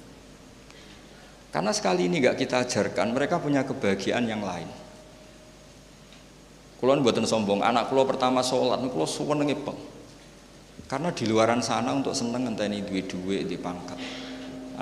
Karena 1.55 1.71
sekali 1.71 2.12
ini 2.12 2.19
nggak 2.19 2.35
kita 2.35 2.67
ajarkan, 2.67 3.15
mereka 3.15 3.39
punya 3.39 3.63
kebahagiaan 3.63 4.27
yang 4.27 4.43
lain. 4.43 4.67
Kulon 6.83 7.00
buatan 7.00 7.24
sombong, 7.24 7.63
anak 7.63 7.88
kulo 7.88 8.03
pertama 8.03 8.43
sholat, 8.43 8.83
kulo 8.91 9.07
suwenenge 9.07 9.55
peng. 9.63 9.79
Karena 10.91 11.15
di 11.15 11.24
luaran 11.24 11.63
sana 11.63 11.95
untuk 11.95 12.12
seneng 12.12 12.43
ngenteni 12.43 12.83
duit 12.83 13.07
duit 13.07 13.47
di 13.47 13.55
pangkat. 13.55 13.95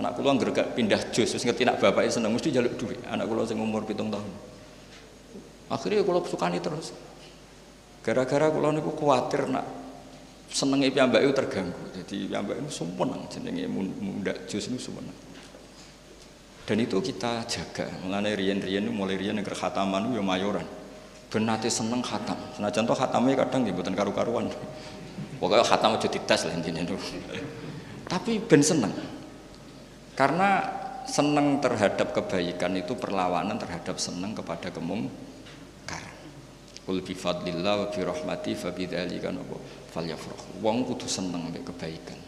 Anak 0.02 0.18
kulo 0.18 0.34
nggak 0.34 0.74
pindah 0.74 1.14
jus, 1.14 1.30
terus 1.38 1.46
ngerti 1.46 1.62
nak 1.62 1.78
bapaknya 1.78 2.10
seneng 2.10 2.34
mesti 2.34 2.50
jaluk 2.50 2.74
duit. 2.74 2.98
Anak 3.06 3.30
kulo 3.30 3.46
sing 3.46 3.62
umur 3.62 3.86
pitung 3.86 4.10
tahun. 4.10 4.34
Akhirnya 5.70 6.02
kulo 6.02 6.26
sukani 6.26 6.58
terus. 6.58 6.90
Gara-gara 8.02 8.50
kulo 8.50 8.74
niku 8.74 8.98
khawatir 8.98 9.46
nak 9.46 9.70
senenge 10.50 10.90
piyambake 10.90 11.30
terganggu. 11.38 12.02
Jadi 12.02 12.34
piyambake 12.34 12.66
itu 12.66 12.82
sumpun 12.82 13.14
jenenge 13.30 13.70
muda 13.70 14.34
jus 14.50 14.74
niku 14.74 14.90
sumpun. 14.90 15.33
Dan 16.64 16.80
itu 16.80 16.96
kita 17.04 17.44
jaga. 17.44 17.92
Mulane 18.08 18.40
riyen-riyen 18.40 18.88
mulai 18.88 19.20
riyen 19.20 19.36
nek 19.36 19.52
khataman 19.52 20.16
yo 20.16 20.24
mayoran. 20.24 20.64
Ben 21.28 21.44
nate 21.44 21.68
seneng 21.68 22.00
khatam. 22.00 22.40
Senajan 22.56 22.88
to 22.88 22.96
khatamnya 22.96 23.36
kadang 23.44 23.68
nggih 23.68 23.76
karu-karuan. 23.76 24.48
Pokoknya 25.44 25.66
khatam 25.68 26.00
aja 26.00 26.08
dites 26.08 26.42
lah 26.48 26.54
intinya 26.56 26.80
itu. 26.88 26.96
Tapi 28.12 28.40
ben 28.40 28.64
seneng. 28.64 28.94
Karena 30.16 30.64
seneng 31.04 31.60
terhadap 31.60 32.16
kebaikan 32.16 32.80
itu 32.80 32.96
perlawanan 32.96 33.60
terhadap 33.60 34.00
seneng 34.00 34.32
kepada 34.32 34.72
kemungkaran. 34.72 36.16
Qul 36.88 37.04
bi 37.04 37.12
fadlillah 37.12 37.76
wa 37.76 37.88
bi 37.92 38.00
rahmati 38.08 38.56
fa 38.56 38.72
bidzalika 38.72 39.36
falyafrahu. 39.92 40.64
Wong 40.64 40.88
kudu 40.88 41.12
seneng 41.12 41.52
mbek 41.52 41.68
kebaikan. 41.76 42.23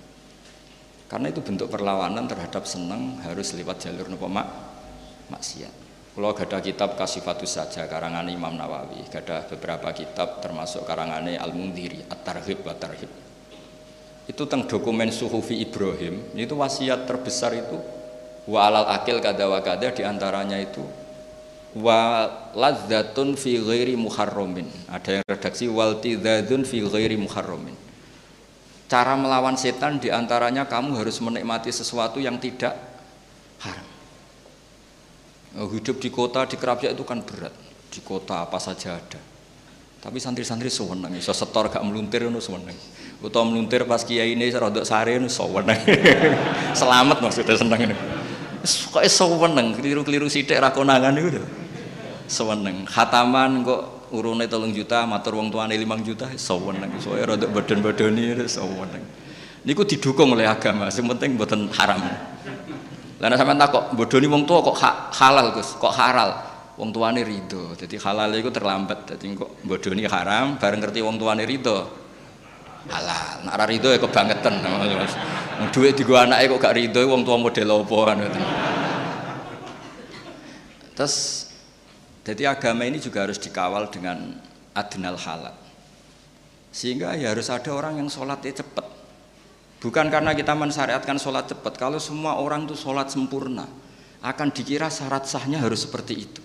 Karena 1.05 1.29
itu 1.29 1.41
bentuk 1.45 1.69
perlawanan 1.69 2.25
terhadap 2.25 2.65
senang 2.65 3.21
harus 3.21 3.53
lewat 3.53 3.77
jalur 3.77 4.09
nopo 4.09 4.25
mak 4.25 4.47
maksiat. 5.29 5.85
Kalau 6.15 6.31
ada 6.31 6.57
kitab 6.63 6.95
Kasifatus 6.95 7.59
saja 7.59 7.91
karangan 7.91 8.23
Imam 8.31 8.55
Nawawi, 8.55 9.03
ada 9.11 9.43
beberapa 9.51 9.91
kitab 9.91 10.39
termasuk 10.39 10.87
karangan 10.87 11.27
Al 11.27 11.51
Mundiri, 11.51 12.07
At 12.07 12.23
Tarhib 12.23 12.63
wa 12.63 12.71
Tarhib. 12.71 13.11
Itu 14.25 14.47
tentang 14.47 14.65
dokumen 14.65 15.11
Suhufi 15.11 15.59
Ibrahim, 15.59 16.23
itu 16.33 16.55
wasiat 16.55 17.05
terbesar 17.05 17.53
itu 17.53 17.77
wa 18.47 18.63
alal 18.63 18.87
akil 18.95 19.19
kada 19.19 19.45
wa 19.45 19.59
kada 19.59 19.91
di 19.91 20.07
antaranya 20.07 20.55
itu 20.57 20.81
wa 21.77 22.31
ladzatun 22.55 23.35
fi 23.35 23.59
ghairi 23.59 23.93
muharramin. 23.99 24.71
Ada 24.87 25.19
yang 25.21 25.25
redaksi 25.27 25.67
wal 25.67 25.99
tidadun 25.99 26.63
fi 26.63 26.79
ghairi 26.79 27.19
muharramin 27.19 27.84
Cara 28.85 29.17
melawan 29.17 29.57
setan 29.57 29.97
di 29.97 30.13
antaranya 30.13 30.69
kamu 30.69 31.01
harus 31.01 31.17
menikmati 31.17 31.73
sesuatu 31.73 32.21
yang 32.21 32.37
tidak 32.37 32.77
haram. 33.65 33.87
Oh, 35.55 35.71
hidup 35.71 35.97
di 35.97 36.11
kota 36.11 36.45
di 36.45 36.59
kerapiak 36.59 36.93
itu 36.93 37.01
kan 37.07 37.23
berat. 37.25 37.55
Di 37.89 38.03
kota 38.03 38.45
apa 38.45 38.59
saja 38.61 38.99
ada. 38.99 39.17
Tapi 40.05 40.21
santri-santri 40.21 40.69
sewenang, 40.69 41.17
so 41.17 41.33
setor 41.33 41.65
gak 41.65 41.81
meluntir 41.81 42.21
itu 42.21 42.37
sewenang. 42.37 42.77
Utau 43.25 43.41
meluntir 43.41 43.89
pas 43.89 44.05
kiai 44.05 44.37
ini 44.37 44.53
rodok 44.53 44.85
sare 44.85 45.17
itu 45.17 45.25
sewenang. 45.25 45.81
Selamat 46.77 47.25
maksudnya 47.25 47.57
seneng 47.57 47.89
ini. 47.89 47.95
Kok 48.65 49.01
sewenang, 49.09 49.73
keliru-keliru 49.73 50.29
sidik 50.29 50.61
rakonangan 50.61 51.15
itu. 51.17 51.41
Sewenang. 52.29 52.85
Khataman 52.85 53.65
kok 53.65 53.81
urune 54.15 54.47
tolong 54.47 54.71
juta 54.71 55.03
matur 55.03 55.35
wong 55.35 55.51
tuane 55.51 55.75
limang 55.75 55.99
juta 56.01 56.31
saweneng 56.39 56.95
soalnya 57.03 57.35
rada 57.35 57.47
badan-badani 57.51 58.39
saweneng 58.47 59.03
niku 59.65 59.81
didukung 59.83 60.37
oleh 60.37 60.45
agama 60.45 60.87
sing 60.93 61.09
penting 61.09 61.35
mboten 61.35 61.67
haram. 61.73 61.99
Lah 63.17 63.27
nek 63.31 63.37
sampean 63.41 63.57
takok 63.57 63.97
bodoni 63.97 64.29
wong 64.29 64.45
tua 64.45 64.61
kok 64.61 64.77
halal 65.17 65.49
Gus 65.57 65.73
kok 65.81 65.91
haral 65.91 66.37
wong 66.77 66.93
tuane 66.93 67.25
rido. 67.25 67.73
Jadi 67.73 67.97
halal 67.97 68.29
itu 68.37 68.53
terlambat. 68.53 69.17
Jadi 69.17 69.33
kok 69.33 69.65
bodoni 69.65 70.05
haram 70.05 70.61
bareng 70.61 70.79
ngerti 70.85 71.01
wong 71.01 71.17
tuane 71.17 71.43
rido? 71.43 71.89
Halal. 72.85 73.49
Nek 73.49 73.53
ora 73.57 73.65
rido 73.65 73.89
ya 73.89 73.97
kebangetan. 73.97 74.61
Duit 75.73 75.97
digo 75.97 76.13
anake 76.13 76.45
kok 76.51 76.61
gak 76.61 76.75
rido 76.77 77.01
wong 77.09 77.25
tua 77.25 77.41
model 77.41 77.81
opo 77.81 78.05
kan 78.05 78.21
terus 80.95 81.44
jadi 82.25 82.49
agama 82.49 82.89
ini 82.89 82.97
juga 82.97 83.21
harus 83.21 83.37
dikawal 83.37 83.93
dengan 83.93 84.33
adnal 84.73 85.13
halal. 85.13 85.53
Sehingga 86.73 87.13
ya 87.13 87.31
harus 87.31 87.53
ada 87.53 87.69
orang 87.69 88.01
yang 88.01 88.09
sholatnya 88.09 88.65
cepat. 88.65 88.83
Bukan 89.77 90.09
karena 90.09 90.33
kita 90.33 90.57
mensyariatkan 90.57 91.21
sholat 91.21 91.45
cepat. 91.45 91.77
Kalau 91.77 92.01
semua 92.01 92.41
orang 92.41 92.65
itu 92.65 92.73
sholat 92.73 93.13
sempurna, 93.13 93.69
akan 94.25 94.49
dikira 94.49 94.89
syarat 94.89 95.29
sahnya 95.29 95.61
harus 95.61 95.85
seperti 95.85 96.13
itu. 96.17 96.41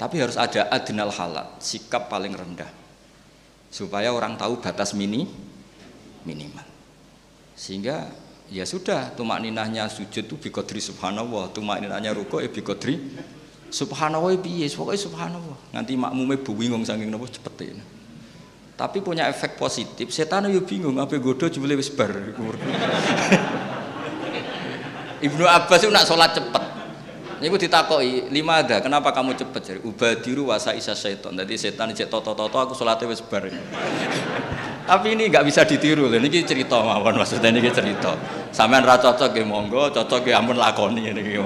Tapi 0.00 0.16
harus 0.24 0.40
ada 0.40 0.72
adnal 0.72 1.12
halal, 1.12 1.60
sikap 1.60 2.08
paling 2.08 2.32
rendah. 2.32 2.70
Supaya 3.68 4.08
orang 4.16 4.40
tahu 4.40 4.64
batas 4.64 4.96
mini 4.96 5.28
minimal. 6.24 6.64
Sehingga 7.52 8.08
ya 8.48 8.64
sudah 8.64 9.12
tumak 9.12 9.44
ninahnya 9.44 9.84
sujud 9.92 10.24
itu 10.24 10.40
bikodri 10.40 10.80
subhanallah, 10.80 11.52
tumak 11.52 11.84
ninahnya 11.84 12.16
ruko 12.16 12.40
ya 12.40 12.48
bikodri 12.48 12.96
Subhanallah 13.68 14.32
piye? 14.40 14.68
Pokoke 14.72 14.96
subhanallah. 14.96 15.56
Nganti 15.76 15.92
makmume 15.96 16.40
bingung 16.40 16.84
saking 16.84 17.12
napa 17.12 17.28
cepete. 17.28 17.76
Tapi 18.78 19.02
punya 19.02 19.26
efek 19.26 19.58
positif, 19.58 20.14
setan 20.14 20.46
yo 20.54 20.62
bingung 20.62 20.94
apa 21.02 21.18
godo 21.18 21.50
jebule 21.50 21.74
wis 21.74 21.90
bar. 21.90 22.14
Ibnu 25.26 25.44
Abbas 25.50 25.82
itu 25.82 25.90
nak 25.90 26.06
sholat 26.06 26.30
cepet. 26.30 26.62
Niku 27.42 27.58
ditakoki, 27.58 28.30
lima 28.30 28.62
ada, 28.62 28.78
kenapa 28.78 29.10
kamu 29.10 29.34
cepet? 29.34 29.62
Jadi 29.62 29.80
ubadiru 29.82 30.50
wasa 30.54 30.78
isa 30.78 30.94
setan. 30.94 31.34
Jadi 31.34 31.58
setan 31.58 31.90
cek 31.90 32.06
toto 32.06 32.38
toto 32.38 32.54
aku 32.54 32.74
sholatnya 32.78 33.10
wis 33.10 33.18
bar. 33.18 33.50
Tapi 34.88 35.06
ini 35.12 35.26
nggak 35.26 35.44
bisa 35.44 35.66
ditiru. 35.66 36.08
Ini 36.08 36.46
cerita 36.46 36.80
mawon 36.80 37.18
maksudnya 37.18 37.50
ini 37.50 37.68
cerita. 37.74 38.14
Sampean 38.54 38.86
ra 38.86 38.96
cocok 38.96 39.36
ya 39.36 39.44
monggo, 39.44 39.90
cocok 39.90 40.22
ya 40.24 40.38
ampun 40.40 40.56
lakoni 40.56 41.12
ini. 41.12 41.36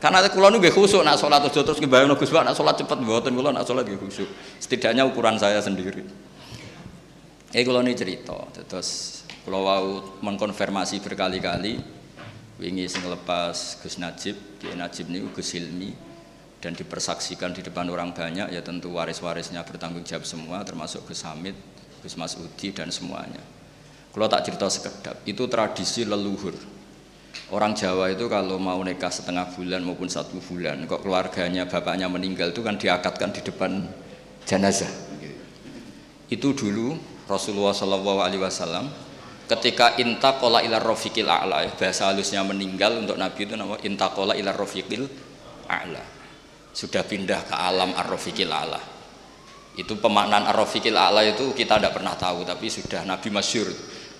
Karena 0.00 0.24
kula 0.32 0.48
nu 0.48 0.64
nggih 0.64 0.72
khusuk 0.72 1.04
nak 1.04 1.20
salat 1.20 1.44
aja 1.44 1.60
terus 1.60 1.76
ngebayangno 1.76 2.16
Gus 2.16 2.32
nak 2.32 2.56
salat 2.56 2.80
cepet 2.80 3.04
mboten 3.04 3.36
kula 3.36 3.52
nak 3.52 3.68
salat 3.68 3.84
nggih 3.84 4.00
khusuk. 4.00 4.24
Setidaknya 4.56 5.04
ukuran 5.04 5.36
saya 5.36 5.60
sendiri. 5.60 6.00
Eh 7.52 7.62
kula 7.68 7.84
ini 7.84 7.92
cerita, 7.92 8.48
terus 8.64 9.20
kula 9.44 9.60
wau 9.60 10.16
mengkonfirmasi 10.24 11.04
berkali-kali 11.04 11.76
wingi 12.56 12.88
sing 12.88 13.04
lepas 13.04 13.76
Gus 13.84 14.00
Najib, 14.00 14.56
Kiai 14.56 14.72
Najib 14.72 15.12
niku 15.12 15.36
Gus 15.36 15.52
Hilmi 15.52 15.92
dan 16.64 16.72
dipersaksikan 16.72 17.52
di 17.52 17.60
depan 17.60 17.88
orang 17.92 18.16
banyak 18.16 18.52
ya 18.52 18.60
tentu 18.64 18.96
waris-warisnya 18.96 19.64
bertanggung 19.68 20.04
jawab 20.04 20.24
semua 20.24 20.64
termasuk 20.64 21.04
Gus 21.04 21.20
Hamid, 21.28 21.56
Gus 22.00 22.16
Masudi 22.16 22.72
dan 22.72 22.88
semuanya. 22.88 23.44
Kalau 24.16 24.26
tak 24.32 24.48
cerita 24.48 24.64
sekedap, 24.72 25.20
itu 25.28 25.44
tradisi 25.44 26.08
leluhur 26.08 26.56
Orang 27.50 27.74
Jawa 27.74 28.14
itu 28.14 28.30
kalau 28.30 28.62
mau 28.62 28.78
nikah 28.78 29.10
setengah 29.10 29.50
bulan 29.50 29.82
maupun 29.82 30.06
satu 30.06 30.38
bulan, 30.38 30.86
kok 30.86 31.02
keluarganya 31.02 31.66
bapaknya 31.66 32.06
meninggal 32.06 32.54
itu 32.54 32.62
kan 32.62 32.78
diakatkan 32.78 33.34
di 33.34 33.42
depan 33.42 33.90
jenazah. 34.46 34.86
Itu 36.30 36.54
dulu 36.54 36.94
Rasulullah 37.26 37.74
Shallallahu 37.74 38.22
Alaihi 38.22 38.38
Wasallam 38.38 38.86
ketika 39.50 39.98
intakola 39.98 40.62
ilar 40.62 40.78
rofiqil 40.78 41.26
a'la 41.26 41.66
bahasa 41.74 42.06
halusnya 42.06 42.46
meninggal 42.46 43.02
untuk 43.02 43.18
Nabi 43.18 43.42
itu 43.42 43.58
nama 43.58 43.74
intakola 43.82 44.38
ilar 44.38 44.54
rofiqil 44.54 45.10
a'la. 45.66 46.02
Sudah 46.70 47.02
pindah 47.02 47.50
ke 47.50 47.54
alam 47.58 47.98
ar-rofiqil 47.98 48.46
a'la. 48.46 48.78
Itu 49.74 49.98
pemaknaan 49.98 50.46
ar-rofiqil 50.54 50.94
a'la 50.94 51.26
itu 51.26 51.50
kita 51.50 51.82
tidak 51.82 51.98
pernah 51.98 52.14
tahu 52.14 52.46
tapi 52.46 52.70
sudah 52.70 53.02
Nabi 53.02 53.26
masyur 53.34 53.66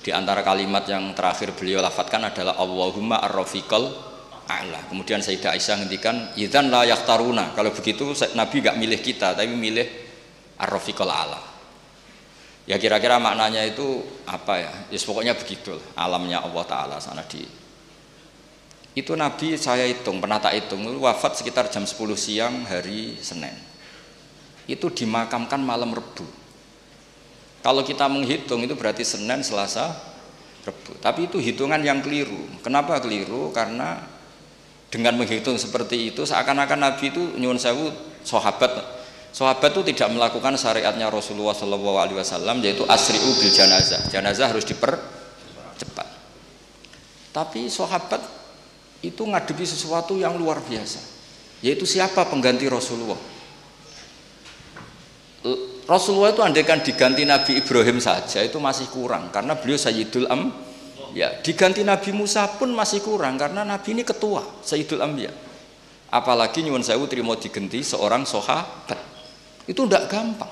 di 0.00 0.10
antara 0.10 0.40
kalimat 0.40 0.88
yang 0.88 1.12
terakhir 1.12 1.52
beliau 1.52 1.84
lafadzkan 1.84 2.32
adalah 2.32 2.56
Allahumma 2.56 3.20
ar-rafiqal 3.20 3.84
a'la. 4.48 4.88
Kemudian 4.88 5.20
Sayyidah 5.20 5.52
Aisyah 5.52 5.84
ngendikan, 5.84 6.32
"Idzan 6.40 6.72
la 6.72 6.88
yaktaruna." 6.88 7.52
Kalau 7.52 7.70
begitu 7.76 8.16
Nabi 8.32 8.64
gak 8.64 8.80
milih 8.80 9.00
kita, 9.04 9.36
tapi 9.36 9.52
milih 9.52 9.84
ar-rafiqal 10.56 11.08
a'la. 11.08 11.40
Ya 12.64 12.80
kira-kira 12.80 13.20
maknanya 13.20 13.60
itu 13.66 14.00
apa 14.24 14.54
ya? 14.56 14.72
Ya 14.88 14.98
pokoknya 15.02 15.36
begitu 15.36 15.74
alamnya 15.98 16.44
Allah 16.44 16.64
taala 16.64 16.96
sana 17.02 17.26
di 17.26 17.42
itu 18.90 19.14
Nabi 19.14 19.54
saya 19.54 19.86
hitung, 19.86 20.18
pernah 20.18 20.42
tak 20.42 20.58
hitung, 20.58 20.82
wafat 20.98 21.38
sekitar 21.38 21.70
jam 21.70 21.86
10 21.86 22.18
siang 22.18 22.66
hari 22.66 23.14
Senin. 23.22 23.54
Itu 24.66 24.90
dimakamkan 24.90 25.62
malam 25.62 25.94
Rebu 25.94 26.39
kalau 27.60 27.84
kita 27.84 28.08
menghitung 28.08 28.64
itu 28.64 28.72
berarti 28.72 29.04
Senin, 29.04 29.44
Selasa, 29.44 29.92
Rebu. 30.64 30.96
Tapi 31.00 31.28
itu 31.28 31.36
hitungan 31.40 31.80
yang 31.80 32.00
keliru. 32.04 32.36
Kenapa 32.64 33.00
keliru? 33.00 33.52
Karena 33.52 34.00
dengan 34.90 35.14
menghitung 35.14 35.54
seperti 35.54 36.10
itu 36.10 36.26
seakan-akan 36.26 36.78
Nabi 36.82 37.14
itu 37.14 37.22
nyuwun 37.38 37.56
sewu 37.62 37.94
sahabat 38.26 38.74
sahabat 39.30 39.70
itu 39.70 39.94
tidak 39.94 40.10
melakukan 40.18 40.58
syariatnya 40.58 41.06
Rasulullah 41.06 41.54
Shallallahu 41.54 41.96
Alaihi 42.02 42.18
Wasallam 42.18 42.58
yaitu 42.58 42.82
asri'u 42.90 43.30
bil 43.38 43.54
janazah 43.54 44.02
janazah 44.10 44.50
harus 44.50 44.66
dipercepat 44.66 46.06
tapi 47.30 47.70
sahabat 47.70 48.18
itu 49.06 49.22
ngadepi 49.22 49.62
sesuatu 49.62 50.18
yang 50.18 50.34
luar 50.34 50.58
biasa 50.58 50.98
yaitu 51.62 51.86
siapa 51.86 52.26
pengganti 52.26 52.66
Rasulullah 52.66 53.16
Rasulullah 55.88 56.30
itu 56.30 56.42
andaikan 56.44 56.84
diganti 56.84 57.24
Nabi 57.26 57.58
Ibrahim 57.58 57.98
saja 57.98 58.44
itu 58.44 58.60
masih 58.60 58.86
kurang 58.92 59.32
karena 59.34 59.56
beliau 59.58 59.80
Sayyidul 59.80 60.28
Am 60.30 60.70
Ya, 61.10 61.42
diganti 61.42 61.82
Nabi 61.82 62.14
Musa 62.14 62.46
pun 62.46 62.70
masih 62.70 63.02
kurang 63.02 63.34
karena 63.34 63.66
Nabi 63.66 63.98
ini 63.98 64.06
ketua 64.06 64.46
Sayyidul 64.62 65.02
Ambiya. 65.02 65.32
Apalagi 66.10 66.62
nyuwun 66.66 66.82
sewu 66.82 67.06
terima 67.10 67.34
diganti 67.34 67.82
seorang 67.82 68.22
sahabat. 68.26 68.98
Itu 69.66 69.86
tidak 69.86 70.10
gampang. 70.10 70.50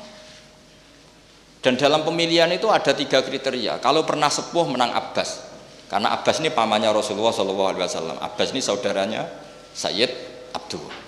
Dan 1.58 1.74
dalam 1.74 2.06
pemilihan 2.06 2.46
itu 2.54 2.70
ada 2.70 2.94
tiga 2.94 3.22
kriteria. 3.22 3.82
Kalau 3.82 4.06
pernah 4.06 4.30
sepuh 4.30 4.66
menang 4.70 4.94
Abbas. 4.94 5.50
Karena 5.90 6.14
Abbas 6.14 6.38
ini 6.38 6.54
pamannya 6.54 6.90
Rasulullah 6.94 7.34
SAW. 7.34 8.22
Abbas 8.22 8.54
ini 8.54 8.62
saudaranya 8.62 9.26
Sayyid 9.74 10.10
Abdul. 10.54 11.07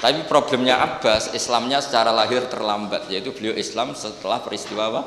Tapi 0.00 0.24
problemnya 0.24 0.80
Abbas, 0.80 1.36
Islamnya 1.36 1.84
secara 1.84 2.08
lahir 2.08 2.48
terlambat, 2.48 3.12
yaitu 3.12 3.36
beliau 3.36 3.52
Islam 3.52 3.92
setelah 3.92 4.40
peristiwa 4.40 4.88
apa? 4.88 5.02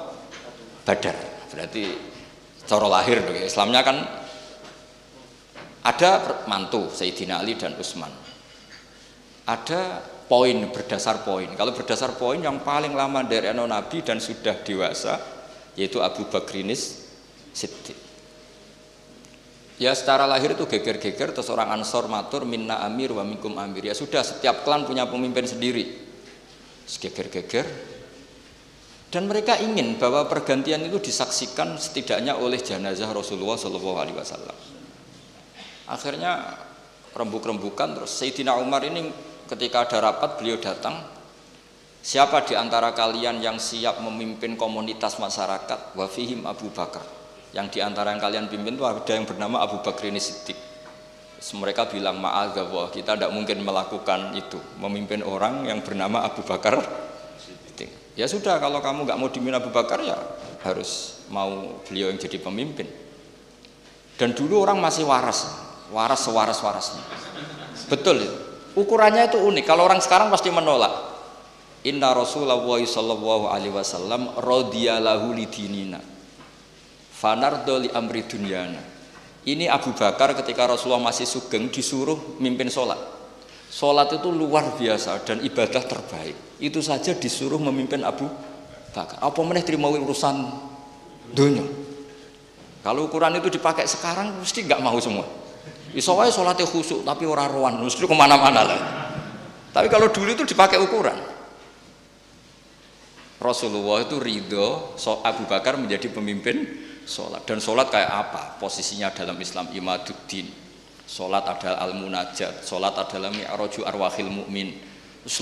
Badar. 0.86 1.18
Berarti 1.50 2.14
cara 2.64 2.88
lahir 2.88 3.20
Islamnya 3.44 3.82
kan 3.84 3.98
ada 5.84 6.12
mantu 6.48 6.88
Sayyidina 6.88 7.44
Ali 7.44 7.60
dan 7.60 7.76
Utsman 7.76 8.12
ada 9.44 10.00
poin 10.32 10.56
berdasar 10.72 11.28
poin 11.28 11.52
kalau 11.60 11.76
berdasar 11.76 12.16
poin 12.16 12.40
yang 12.40 12.64
paling 12.64 12.96
lama 12.96 13.28
dari 13.28 13.52
Nabi 13.52 14.00
dan 14.00 14.24
sudah 14.24 14.64
dewasa 14.64 15.20
yaitu 15.76 16.00
Abu 16.00 16.24
Bakrinis 16.32 17.12
Siddiq 17.52 18.03
ya 19.82 19.94
secara 19.98 20.30
lahir 20.30 20.54
itu 20.54 20.66
geger-geger 20.70 21.34
terus 21.34 21.50
orang 21.50 21.74
Ansor 21.74 22.06
matur 22.06 22.46
minna 22.46 22.82
amir 22.86 23.14
wa 23.14 23.26
minkum 23.26 23.58
amir. 23.58 23.90
Ya 23.90 23.96
sudah 23.98 24.22
setiap 24.22 24.62
klan 24.66 24.86
punya 24.86 25.10
pemimpin 25.10 25.46
sendiri. 25.46 25.90
Geger-geger. 26.86 27.66
Dan 29.14 29.30
mereka 29.30 29.62
ingin 29.62 30.02
bahwa 30.02 30.26
pergantian 30.26 30.82
itu 30.90 30.98
disaksikan 30.98 31.78
setidaknya 31.78 32.34
oleh 32.34 32.58
jenazah 32.58 33.14
Rasulullah 33.14 33.62
Shallallahu 33.62 33.98
Alaihi 34.02 34.18
Wasallam. 34.18 34.58
Akhirnya 35.86 36.58
rembuk-rembukan 37.14 37.94
terus 37.94 38.10
Sayyidina 38.18 38.58
Umar 38.58 38.82
ini 38.82 39.14
ketika 39.46 39.86
ada 39.86 40.10
rapat 40.10 40.42
beliau 40.42 40.58
datang 40.58 40.98
siapa 42.02 42.42
di 42.42 42.58
antara 42.58 42.90
kalian 42.98 43.38
yang 43.38 43.62
siap 43.62 44.02
memimpin 44.02 44.58
komunitas 44.58 45.22
masyarakat? 45.22 45.94
Wafihim 45.94 46.50
Abu 46.50 46.74
Bakar 46.74 47.23
yang 47.54 47.70
di 47.70 47.80
antara 47.80 48.12
yang 48.12 48.22
kalian 48.22 48.46
pimpin 48.50 48.76
itu 48.76 48.86
ada 48.86 49.14
yang 49.14 49.30
bernama 49.30 49.62
Abu 49.62 49.80
Bakar 49.86 50.10
ini 50.10 50.20
Siddiq 50.20 50.58
mereka 51.60 51.86
bilang 51.86 52.18
maaf 52.24 52.56
kita 52.90 53.20
tidak 53.20 53.32
mungkin 53.32 53.62
melakukan 53.62 54.34
itu 54.34 54.58
memimpin 54.80 55.22
orang 55.22 55.70
yang 55.70 55.86
bernama 55.86 56.24
Abu 56.26 56.42
Bakar 56.42 56.82
Ya 58.14 58.30
sudah 58.30 58.62
kalau 58.62 58.78
kamu 58.78 59.10
nggak 59.10 59.18
mau 59.18 59.30
dimin 59.30 59.58
Abu 59.58 59.74
Bakar 59.74 59.98
ya 60.06 60.18
harus 60.62 61.22
mau 61.34 61.82
beliau 61.82 62.14
yang 62.14 62.22
jadi 62.22 62.38
pemimpin. 62.38 62.86
Dan 64.14 64.38
dulu 64.38 64.62
orang 64.62 64.78
masih 64.78 65.10
waras, 65.10 65.50
waras 65.90 66.22
sewaras 66.22 66.62
warasnya. 66.62 67.02
Betul 67.90 68.22
itu. 68.22 68.38
Ukurannya 68.78 69.34
itu 69.34 69.42
unik. 69.42 69.66
Kalau 69.66 69.90
orang 69.90 69.98
sekarang 69.98 70.30
pasti 70.30 70.54
menolak. 70.54 71.14
Inna 71.90 72.14
Rasulullah 72.14 72.62
sallallahu 72.62 73.50
alaihi 73.50 73.74
wasallam 73.74 74.30
radhiyallahu 74.38 75.34
lidinina. 75.34 76.13
Fanardo 77.24 77.80
li 77.80 77.88
amri 77.88 78.28
dunyana. 78.28 78.84
Ini 79.48 79.72
Abu 79.72 79.96
Bakar 79.96 80.36
ketika 80.36 80.68
Rasulullah 80.68 81.08
masih 81.08 81.24
sugeng 81.24 81.72
disuruh 81.72 82.40
mimpin 82.44 82.68
sholat 82.68 83.00
Sholat 83.72 84.12
itu 84.14 84.30
luar 84.30 84.76
biasa 84.76 85.24
dan 85.24 85.40
ibadah 85.42 85.82
terbaik. 85.88 86.60
Itu 86.60 86.84
saja 86.84 87.16
disuruh 87.16 87.58
memimpin 87.58 88.04
Abu 88.04 88.28
Bakar. 88.92 89.18
Apa 89.24 89.40
meneh 89.42 89.64
terima 89.64 89.88
urusan 89.90 90.36
dunia? 91.32 91.66
Kalau 92.84 93.08
ukuran 93.08 93.40
itu 93.40 93.50
dipakai 93.50 93.88
sekarang 93.88 94.44
mesti 94.44 94.68
nggak 94.68 94.84
mau 94.84 95.00
semua. 95.00 95.26
Iso 95.96 96.14
wae 96.20 96.30
sholatnya 96.30 96.68
khusuk 96.68 97.02
tapi 97.08 97.24
orang 97.24 97.50
rohan, 97.50 97.74
mesti 97.82 98.04
ke 98.04 98.14
mana-mana 98.14 98.62
lah. 98.68 98.80
Tapi 99.74 99.88
kalau 99.90 100.12
dulu 100.12 100.38
itu 100.38 100.44
dipakai 100.46 100.78
ukuran. 100.78 101.18
Rasulullah 103.42 104.06
itu 104.06 104.22
ridho 104.22 104.94
so 105.02 105.24
Abu 105.26 105.50
Bakar 105.50 105.82
menjadi 105.82 106.14
pemimpin 106.14 106.84
sholat 107.04 107.44
dan 107.44 107.60
sholat 107.60 107.88
kayak 107.92 108.12
apa 108.12 108.42
posisinya 108.58 109.12
dalam 109.12 109.36
Islam 109.40 109.72
imaduddin 109.76 110.64
Sholat 111.04 111.46
adalah 111.46 111.84
al-munajat, 111.86 112.66
sholat 112.66 112.98
adalah 112.98 113.30
mi'raju 113.30 113.86
arwahil 113.86 114.34
mu'min. 114.34 114.74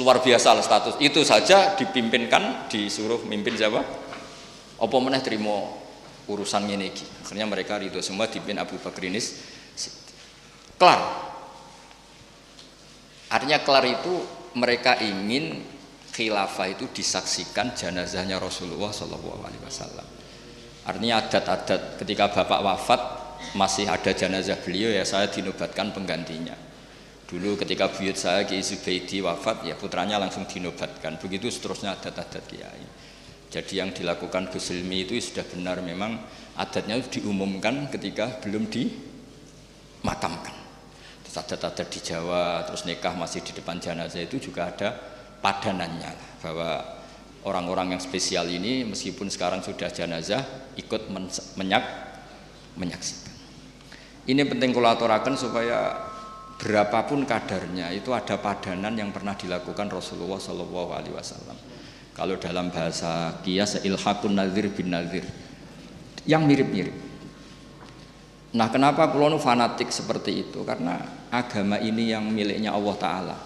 Luar 0.02 0.20
biasa 0.20 0.58
lah 0.58 0.66
status. 0.66 1.00
Itu 1.00 1.24
saja 1.24 1.80
dipimpinkan, 1.80 2.68
disuruh 2.68 3.24
mimpin 3.24 3.56
siapa? 3.56 3.80
Apa 4.82 4.96
meneh 5.00 5.22
terima 5.24 5.72
urusan 6.28 6.66
ini 6.66 6.90
Akhirnya 7.24 7.48
mereka 7.48 7.80
itu 7.80 8.04
semua 8.04 8.28
dipimpin 8.28 8.60
Abu 8.60 8.76
Bakrinis. 8.84 9.40
Kelar. 10.76 11.00
Artinya 13.32 13.64
kelar 13.64 13.86
itu 13.88 14.14
mereka 14.58 15.00
ingin 15.00 15.64
khilafah 16.12 16.68
itu 16.68 16.92
disaksikan 16.92 17.72
jenazahnya 17.72 18.44
Rasulullah 18.44 18.92
Shallallahu 18.92 19.40
Alaihi 19.46 19.64
Wasallam. 19.64 20.11
Artinya 20.92 21.24
adat-adat 21.24 22.04
ketika 22.04 22.28
bapak 22.28 22.60
wafat 22.60 23.02
masih 23.56 23.88
ada 23.88 24.12
jenazah 24.12 24.60
beliau 24.60 24.92
ya 24.92 25.08
saya 25.08 25.32
dinobatkan 25.32 25.96
penggantinya. 25.96 26.52
Dulu 27.32 27.56
ketika 27.56 27.88
buyut 27.88 28.20
saya 28.20 28.44
Ki 28.44 28.60
Zubaidi 28.60 29.24
wafat 29.24 29.64
ya 29.64 29.80
putranya 29.80 30.20
langsung 30.20 30.44
dinobatkan. 30.44 31.16
Begitu 31.16 31.48
seterusnya 31.48 31.96
adat-adat 31.96 32.44
kiai. 32.44 32.84
Jadi 33.48 33.80
yang 33.80 33.96
dilakukan 33.96 34.52
Gus 34.52 34.76
Ilmi 34.76 35.08
itu 35.08 35.16
sudah 35.16 35.48
benar 35.48 35.80
memang 35.80 36.20
adatnya 36.60 37.00
diumumkan 37.00 37.88
ketika 37.88 38.44
belum 38.44 38.68
dimakamkan. 38.68 40.56
Terus 41.24 41.36
adat-adat 41.40 41.88
di 41.88 42.00
Jawa 42.04 42.68
terus 42.68 42.84
nikah 42.84 43.16
masih 43.16 43.40
di 43.48 43.56
depan 43.56 43.80
jenazah 43.80 44.28
itu 44.28 44.52
juga 44.52 44.68
ada 44.68 44.92
padanannya 45.40 46.44
bahwa 46.44 47.01
orang-orang 47.48 47.98
yang 47.98 48.02
spesial 48.02 48.46
ini 48.48 48.86
meskipun 48.86 49.30
sekarang 49.30 49.66
sudah 49.66 49.90
jenazah 49.90 50.46
ikut 50.78 51.10
menyak 51.58 51.84
menyaksikan 52.78 53.32
ini 54.30 54.46
penting 54.46 54.70
kalau 54.70 54.94
aturakan 54.94 55.34
supaya 55.34 55.98
berapapun 56.62 57.26
kadarnya 57.26 57.90
itu 57.90 58.14
ada 58.14 58.38
padanan 58.38 58.94
yang 58.94 59.10
pernah 59.10 59.34
dilakukan 59.34 59.90
Rasulullah 59.90 60.38
Shallallahu 60.38 60.94
Alaihi 60.94 61.16
Wasallam. 61.18 61.58
Kalau 62.14 62.38
dalam 62.38 62.70
bahasa 62.70 63.42
kias 63.42 63.82
ilhakun 63.82 64.38
nazir 64.38 64.70
bin 64.70 64.94
nazir 64.94 65.26
yang 66.30 66.46
mirip-mirip. 66.46 66.94
Nah 68.54 68.70
kenapa 68.70 69.10
kulo 69.10 69.42
fanatik 69.42 69.90
seperti 69.90 70.46
itu? 70.46 70.62
Karena 70.62 71.02
agama 71.34 71.82
ini 71.82 72.14
yang 72.14 72.30
miliknya 72.30 72.78
Allah 72.78 72.96
Taala. 73.00 73.38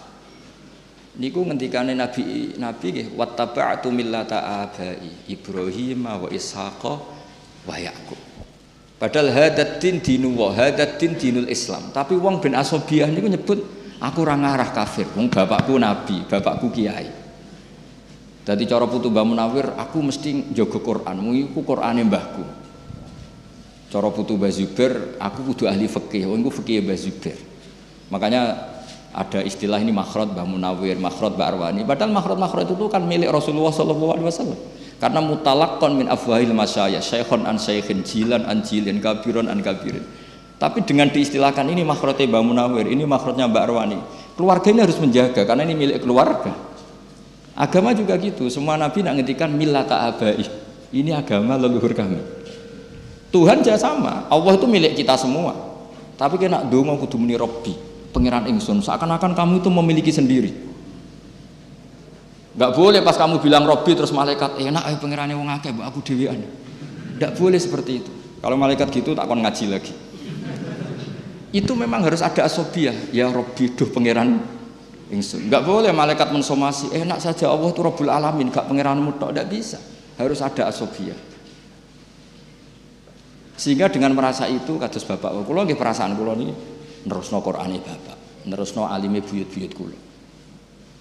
Niku 1.16 1.48
ngendikane 1.48 1.96
Nabi 1.96 2.52
Nabi 2.60 2.86
nggih 2.92 3.06
wattaba'tu 3.16 3.88
millata 3.88 4.68
abai 4.68 5.28
Ibrahim 5.32 6.04
wa 6.04 6.28
Ishaq 6.28 6.82
wa 7.64 7.76
Yaqub. 7.80 8.20
Padahal 8.96 9.32
hadat 9.32 9.80
din 9.80 10.00
dinullah, 10.00 10.56
hadat 10.56 11.00
din 11.00 11.16
dinul 11.16 11.48
Islam. 11.48 11.92
Tapi 11.92 12.16
wong 12.16 12.40
bin 12.40 12.52
Asobiyah 12.56 13.08
niku 13.08 13.28
nyebut 13.28 13.60
aku 14.00 14.18
ora 14.24 14.36
ngarah 14.36 14.72
kafir. 14.72 15.08
Wong 15.16 15.32
bapakku 15.32 15.76
nabi, 15.76 16.24
bapakku 16.24 16.68
kiai. 16.72 17.08
Dadi 18.46 18.62
cara 18.62 18.86
putu 18.86 19.10
Mbah 19.10 19.26
Munawir, 19.26 19.74
aku 19.74 19.98
mesti 20.06 20.54
njaga 20.54 20.78
Quran. 20.78 21.18
Iku 21.34 21.66
Qurane 21.66 22.06
mbahku. 22.06 22.46
Cara 23.90 24.08
putu 24.14 24.38
Mbah 24.38 24.52
Zubair, 24.54 25.18
aku 25.18 25.50
kudu 25.50 25.66
ahli 25.66 25.90
fikih. 25.90 26.30
Wong 26.30 26.46
iku 26.46 26.62
fikih 26.62 26.78
Mbah 26.86 26.94
Zubair. 26.94 27.38
Makanya 28.06 28.42
ada 29.16 29.40
istilah 29.40 29.80
ini 29.80 29.96
makhrot 29.96 30.36
Mbah 30.36 30.44
Munawir, 30.44 31.00
makhrot 31.00 31.40
Mbah 31.40 31.56
Arwani. 31.56 31.88
Padahal 31.88 32.12
makhrot-makhrot 32.12 32.68
itu 32.68 32.84
kan 32.92 33.00
milik 33.00 33.32
Rasulullah 33.32 33.72
sallallahu 33.72 34.12
alaihi 34.12 34.28
wasallam. 34.28 34.60
Karena 35.00 35.24
mutalakon 35.24 35.96
min 35.96 36.06
afwahil 36.12 36.52
masyaya, 36.52 37.00
syekhon 37.00 37.48
an 37.48 37.56
syekhin, 37.56 38.04
jilan 38.04 38.44
an 38.44 38.60
jilin, 38.60 39.00
kabiron 39.00 39.48
an 39.48 39.64
kabirin. 39.64 40.04
Tapi 40.60 40.84
dengan 40.84 41.08
diistilahkan 41.08 41.64
ini 41.64 41.80
makhrotnya 41.80 42.28
Mbak 42.28 42.42
Munawir, 42.44 42.86
ini 42.92 43.08
makhrotnya 43.08 43.48
Mbak 43.48 43.62
Arwani. 43.64 43.98
Keluarga 44.36 44.68
ini 44.68 44.80
harus 44.84 45.00
menjaga 45.00 45.48
karena 45.48 45.64
ini 45.64 45.72
milik 45.72 46.04
keluarga. 46.04 46.52
Agama 47.56 47.96
juga 47.96 48.20
gitu, 48.20 48.52
semua 48.52 48.76
nabi 48.76 49.00
nak 49.00 49.16
ngetikan 49.16 49.48
millata 49.48 50.12
abai. 50.12 50.44
Ini 50.92 51.16
agama 51.16 51.56
leluhur 51.56 51.96
kami. 51.96 52.20
Tuhan 53.32 53.64
juga 53.64 53.80
sama, 53.80 54.28
Allah 54.28 54.52
itu 54.60 54.68
milik 54.68 54.92
kita 54.92 55.16
semua. 55.16 55.56
Tapi 56.20 56.36
kena 56.36 56.64
donga 56.68 57.00
kudu 57.00 57.16
muni 57.16 57.32
Robbi. 57.32 57.85
Pangeran 58.16 58.48
ingsun 58.48 58.80
seakan-akan 58.80 59.36
kamu 59.36 59.60
itu 59.60 59.68
memiliki 59.68 60.08
sendiri. 60.08 60.56
Nggak 62.56 62.72
boleh 62.72 63.04
pas 63.04 63.20
kamu 63.20 63.44
bilang 63.44 63.68
Robi 63.68 63.92
terus 63.92 64.16
malaikat 64.16 64.56
enak 64.56 64.88
eh 64.88 64.96
pangerannya 64.96 65.36
wong 65.36 65.52
akeh 65.52 65.76
aku 65.76 66.00
dewian 66.00 66.40
nggak 67.20 67.36
boleh 67.36 67.60
seperti 67.60 68.00
itu. 68.00 68.12
Kalau 68.40 68.56
malaikat 68.56 68.88
gitu 68.88 69.12
tak 69.12 69.28
akan 69.28 69.44
ngaji 69.44 69.64
lagi. 69.68 69.92
Itu 71.52 71.76
memang 71.76 72.00
harus 72.08 72.24
ada 72.24 72.48
asobia 72.48 72.96
ya 73.12 73.28
Robi 73.28 73.76
duh 73.76 73.92
pangeran 73.92 74.40
ingsun. 75.12 75.52
Nggak 75.52 75.62
boleh 75.68 75.92
malaikat 75.92 76.32
mensomasi 76.32 76.96
enak 76.96 77.20
saja 77.20 77.52
Allah 77.52 77.68
itu 77.68 77.84
Rabbul 77.84 78.08
Alamin 78.08 78.48
gak 78.48 78.64
pangeranmu 78.64 79.20
tok. 79.20 79.36
Nggak 79.36 79.48
bisa. 79.52 79.76
Harus 80.16 80.40
ada 80.40 80.72
asobia 80.72 81.12
sehingga 83.56 83.88
dengan 83.88 84.12
merasa 84.12 84.44
itu 84.44 84.76
kados 84.76 85.00
bapak 85.08 85.32
kula 85.48 85.64
nggih 85.64 85.80
perasaan 85.80 86.12
kula 86.12 86.36
niki 86.36 86.75
nerusno 87.06 87.38
Qur'ane 87.40 87.78
bapak 87.78 88.26
nerusno 88.46 88.86
alime 88.86 89.20
buyut-buyut 89.20 89.72
kula. 89.74 89.98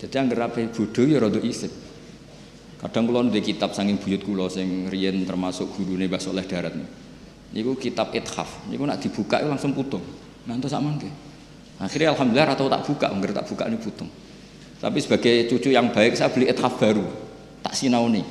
Jadi 0.02 0.16
anggere 0.18 0.44
ape 0.44 0.62
bodho 0.74 1.02
ya 1.06 1.22
rada 1.22 1.40
isip. 1.40 1.72
Kadang 2.82 3.08
kula 3.08 3.26
ndek 3.30 3.54
kitab 3.54 3.72
saking 3.72 4.02
buyut 4.02 4.22
kula 4.26 4.50
sing 4.50 4.90
riyen 4.90 5.24
termasuk 5.24 5.72
gurune 5.78 6.10
Mbah 6.10 6.22
Soleh 6.22 6.44
Darat 6.44 6.74
niku. 7.54 7.78
Kitab 7.78 8.12
ithaf. 8.12 8.68
Niku 8.68 8.84
nak 8.84 9.00
dibuka 9.00 9.40
langsung 9.46 9.72
putung. 9.72 10.04
Ngantos 10.46 10.74
sak 10.74 10.82
mangke? 10.84 11.10
Akhirnya 11.82 12.14
alhamdulillah 12.14 12.54
atau 12.54 12.68
tak 12.68 12.82
buka 12.86 13.06
anggere 13.10 13.34
tak 13.34 13.46
buka 13.48 13.64
ini 13.70 13.78
putung. 13.80 14.10
Tapi 14.76 15.00
sebagai 15.00 15.48
cucu 15.50 15.72
yang 15.72 15.90
baik 15.90 16.18
saya 16.20 16.30
beli 16.30 16.52
ithaf 16.52 16.76
baru. 16.78 17.06
Tak 17.64 17.74
sinauni. 17.74 18.22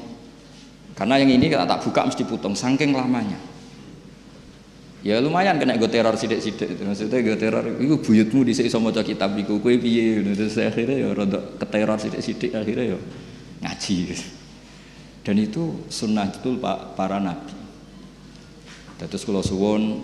Karena 0.95 1.19
yang 1.19 1.31
ini 1.33 1.51
kita 1.51 1.67
tak 1.67 1.83
buka 1.83 2.07
mesti 2.07 2.23
putung 2.23 2.55
saking 2.55 2.95
lamanya 2.95 3.54
ya 5.05 5.21
lumayan 5.21 5.61
kena 5.61 5.77
gue 5.77 5.87
teror 5.93 6.17
sidik-sidik 6.17 6.81
maksudnya 6.81 7.21
gue 7.21 7.37
teror 7.37 7.61
itu 7.77 8.01
buyutmu 8.01 8.41
di 8.41 8.57
sini 8.57 8.73
sama 8.73 8.89
kitab 8.91 9.37
iku. 9.37 9.61
Kue 9.61 9.77
piye? 9.77 10.25
Terus 10.33 10.57
akhirnya 10.57 10.97
ya 10.97 11.09
rada 11.13 11.39
keteror 11.61 12.01
sidik-sidik 12.01 12.57
akhirnya 12.57 12.97
ya 12.97 12.99
ngaji. 13.69 14.17
Dan 15.25 15.37
itu 15.41 15.85
sunnah 15.93 16.33
itu 16.33 16.57
pak 16.57 16.97
para 16.97 17.21
nabi. 17.21 17.53
Terus 19.05 19.29
kalau 19.29 19.45
suwon 19.45 20.01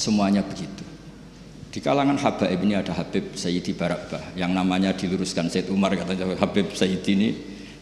semuanya 0.00 0.40
begitu. 0.40 0.88
Di 1.70 1.78
kalangan 1.78 2.18
Habib 2.18 2.58
ini 2.66 2.74
ada 2.74 2.90
Habib 2.96 3.36
Sayyidi 3.38 3.78
Barakbah 3.78 4.34
yang 4.34 4.50
namanya 4.50 4.90
diluruskan 4.90 5.46
Sayyid 5.46 5.70
Umar 5.70 5.94
katanya 5.94 6.34
Habib 6.34 6.74
Sayyidi 6.74 7.10
ini 7.14 7.28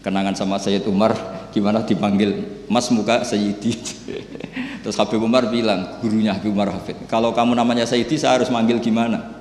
kenangan 0.04 0.36
sama 0.36 0.60
Sayyid 0.60 0.84
Umar 0.84 1.16
gimana 1.56 1.80
dipanggil 1.80 2.44
Mas 2.68 2.92
muka 2.92 3.24
Sayyidi 3.24 3.72
Terus 4.82 4.94
Habib 4.94 5.18
Umar 5.18 5.50
bilang, 5.50 5.98
gurunya 5.98 6.32
Habib 6.32 6.54
Umar 6.54 6.70
Hafid, 6.70 6.96
kalau 7.10 7.34
kamu 7.34 7.58
namanya 7.58 7.84
Sayyidi 7.84 8.14
saya 8.14 8.38
harus 8.38 8.48
manggil 8.48 8.78
gimana? 8.78 9.38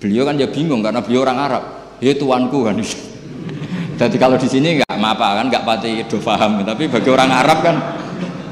Beliau 0.00 0.24
kan 0.24 0.40
ya 0.40 0.48
bingung 0.48 0.80
karena 0.80 1.04
beliau 1.04 1.28
orang 1.28 1.38
Arab. 1.38 1.64
Ya 2.00 2.16
tuanku 2.16 2.64
kan. 2.64 2.80
Jadi 4.00 4.16
kalau 4.16 4.40
di 4.40 4.48
sini 4.48 4.80
nggak 4.80 4.96
apa 4.96 5.28
kan, 5.36 5.44
nggak 5.52 5.64
pati 5.68 5.90
do 6.08 6.16
paham. 6.24 6.64
Tapi 6.64 6.88
bagi 6.88 7.12
orang 7.12 7.28
Arab 7.28 7.58
kan, 7.60 7.76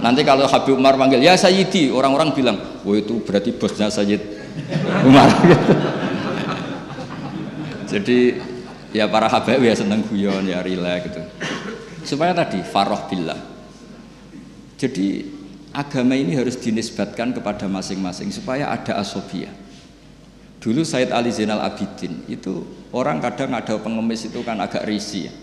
nanti 0.04 0.20
kalau 0.20 0.44
Habib 0.44 0.76
Umar 0.76 1.00
manggil 1.00 1.24
ya 1.24 1.32
Sayyidi, 1.32 1.88
orang-orang 1.88 2.36
bilang, 2.36 2.60
oh 2.84 2.92
itu 2.92 3.24
berarti 3.24 3.56
bosnya 3.56 3.88
Sayyid 3.88 4.20
Umar. 5.08 5.32
Jadi 7.88 8.36
ya 8.92 9.08
para 9.08 9.32
Habib 9.32 9.64
ya 9.64 9.72
seneng 9.72 10.04
guyon 10.04 10.44
ya 10.44 10.60
rileks 10.60 11.08
gitu. 11.08 11.22
Supaya 12.04 12.36
tadi 12.36 12.60
faroh 12.60 13.08
billah. 13.08 13.40
Jadi 14.76 15.37
agama 15.78 16.18
ini 16.18 16.34
harus 16.34 16.58
dinisbatkan 16.58 17.30
kepada 17.30 17.70
masing-masing 17.70 18.34
supaya 18.34 18.66
ada 18.74 18.98
asobia. 18.98 19.46
Dulu 20.58 20.82
Said 20.82 21.14
Ali 21.14 21.30
Zainal 21.30 21.62
Abidin 21.62 22.26
itu 22.26 22.66
orang 22.90 23.22
kadang 23.22 23.54
ada 23.54 23.78
pengemis 23.78 24.26
itu 24.26 24.42
kan 24.42 24.58
agak 24.58 24.82
risih 24.90 25.30
ya. 25.30 25.34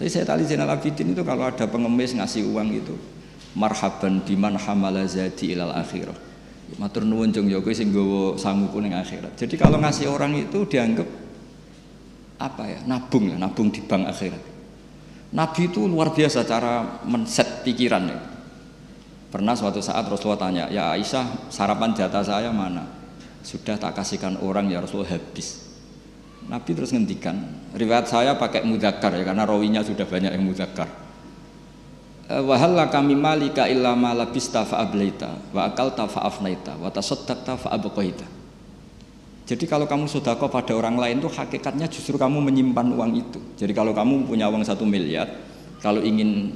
Tapi 0.00 0.08
Said 0.08 0.32
Ali 0.32 0.48
Zainal 0.48 0.72
Abidin 0.72 1.12
itu 1.12 1.20
kalau 1.20 1.44
ada 1.44 1.68
pengemis 1.68 2.16
ngasih 2.16 2.48
uang 2.48 2.72
itu 2.72 2.96
marhaban 3.52 4.24
biman 4.24 4.56
hamala 4.56 5.04
zadi 5.04 5.52
ilal 5.52 5.76
akhirah. 5.76 6.16
Matur 6.80 7.04
nuwun 7.04 7.28
jeng 7.28 7.46
yo 7.52 7.60
sing 7.70 7.92
nggawa 7.92 8.40
sanguku 8.40 8.80
ning 8.80 8.96
akhirat. 8.96 9.36
Jadi 9.36 9.60
kalau 9.60 9.76
ngasih 9.78 10.08
orang 10.08 10.32
itu 10.34 10.64
dianggap 10.64 11.06
apa 12.40 12.64
ya? 12.66 12.80
Nabung 12.88 13.30
ya, 13.30 13.36
nabung 13.36 13.68
di 13.68 13.84
bank 13.84 14.08
akhirat. 14.08 14.42
Nabi 15.34 15.66
itu 15.66 15.84
luar 15.84 16.14
biasa 16.14 16.46
cara 16.46 17.04
men-set 17.04 17.66
pikirannya. 17.66 18.33
Pernah 19.34 19.58
suatu 19.58 19.82
saat 19.82 20.06
Rasulullah 20.06 20.46
tanya, 20.46 20.64
ya 20.70 20.94
Aisyah 20.94 21.50
sarapan 21.50 21.90
jatah 21.90 22.22
saya 22.22 22.54
mana? 22.54 22.86
Sudah 23.42 23.74
tak 23.74 23.98
kasihkan 23.98 24.38
orang 24.38 24.70
ya 24.70 24.78
Rasulullah 24.78 25.10
habis. 25.10 25.74
Nabi 26.46 26.70
terus 26.70 26.94
ngendikan, 26.94 27.42
riwayat 27.74 28.06
saya 28.06 28.38
pakai 28.38 28.62
mudakar 28.62 29.10
ya 29.10 29.26
karena 29.26 29.42
rawinya 29.42 29.82
sudah 29.82 30.06
banyak 30.06 30.38
yang 30.38 30.44
mudakar. 30.46 30.86
Eh, 32.30 32.38
Wahalla 32.46 32.86
kami 32.86 33.18
malika 33.18 33.66
illa 33.66 33.98
ma 33.98 34.14
labista 34.14 34.62
fa 34.62 34.86
ablaita 34.86 35.50
wa 35.50 35.66
akalta 35.66 36.06
fa 36.06 36.30
afnaita 36.30 36.78
wa 36.78 36.94
tasaddaqta 36.94 37.58
fa 37.58 37.74
abqaita. 37.74 38.30
Jadi 39.50 39.64
kalau 39.66 39.90
kamu 39.90 40.06
sodako 40.06 40.46
pada 40.46 40.78
orang 40.78 40.94
lain 40.94 41.18
itu 41.18 41.26
hakikatnya 41.26 41.90
justru 41.90 42.14
kamu 42.14 42.38
menyimpan 42.38 42.86
uang 42.86 43.10
itu. 43.18 43.42
Jadi 43.58 43.74
kalau 43.74 43.90
kamu 43.90 44.30
punya 44.30 44.46
uang 44.46 44.62
satu 44.62 44.86
miliar, 44.86 45.26
kalau 45.82 45.98
ingin 46.06 46.54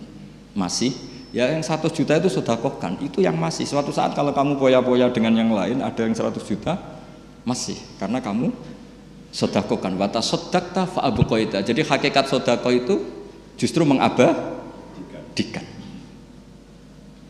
masih 0.54 0.94
ya 1.34 1.50
yang 1.52 1.60
100 1.64 1.90
juta 1.92 2.16
itu 2.16 2.28
sodakohkan 2.32 2.98
itu 3.00 3.24
yang 3.24 3.36
masih. 3.36 3.68
Suatu 3.68 3.92
saat 3.92 4.16
kalau 4.16 4.32
kamu 4.32 4.56
poya-poya 4.56 5.12
dengan 5.12 5.34
yang 5.36 5.50
lain 5.52 5.84
ada 5.84 6.00
yang 6.04 6.16
100 6.16 6.34
juta 6.42 6.76
masih. 7.44 7.76
Karena 8.00 8.20
kamu 8.20 8.52
sodakohkan 9.32 9.92
wata 10.00 10.24
sodakta 10.24 10.88
fa'abukoida 10.88 11.60
jadi 11.60 11.84
hakikat 11.84 12.32
sodako 12.32 12.72
itu 12.72 12.94
justru 13.60 13.84
mengabadikan 13.84 15.64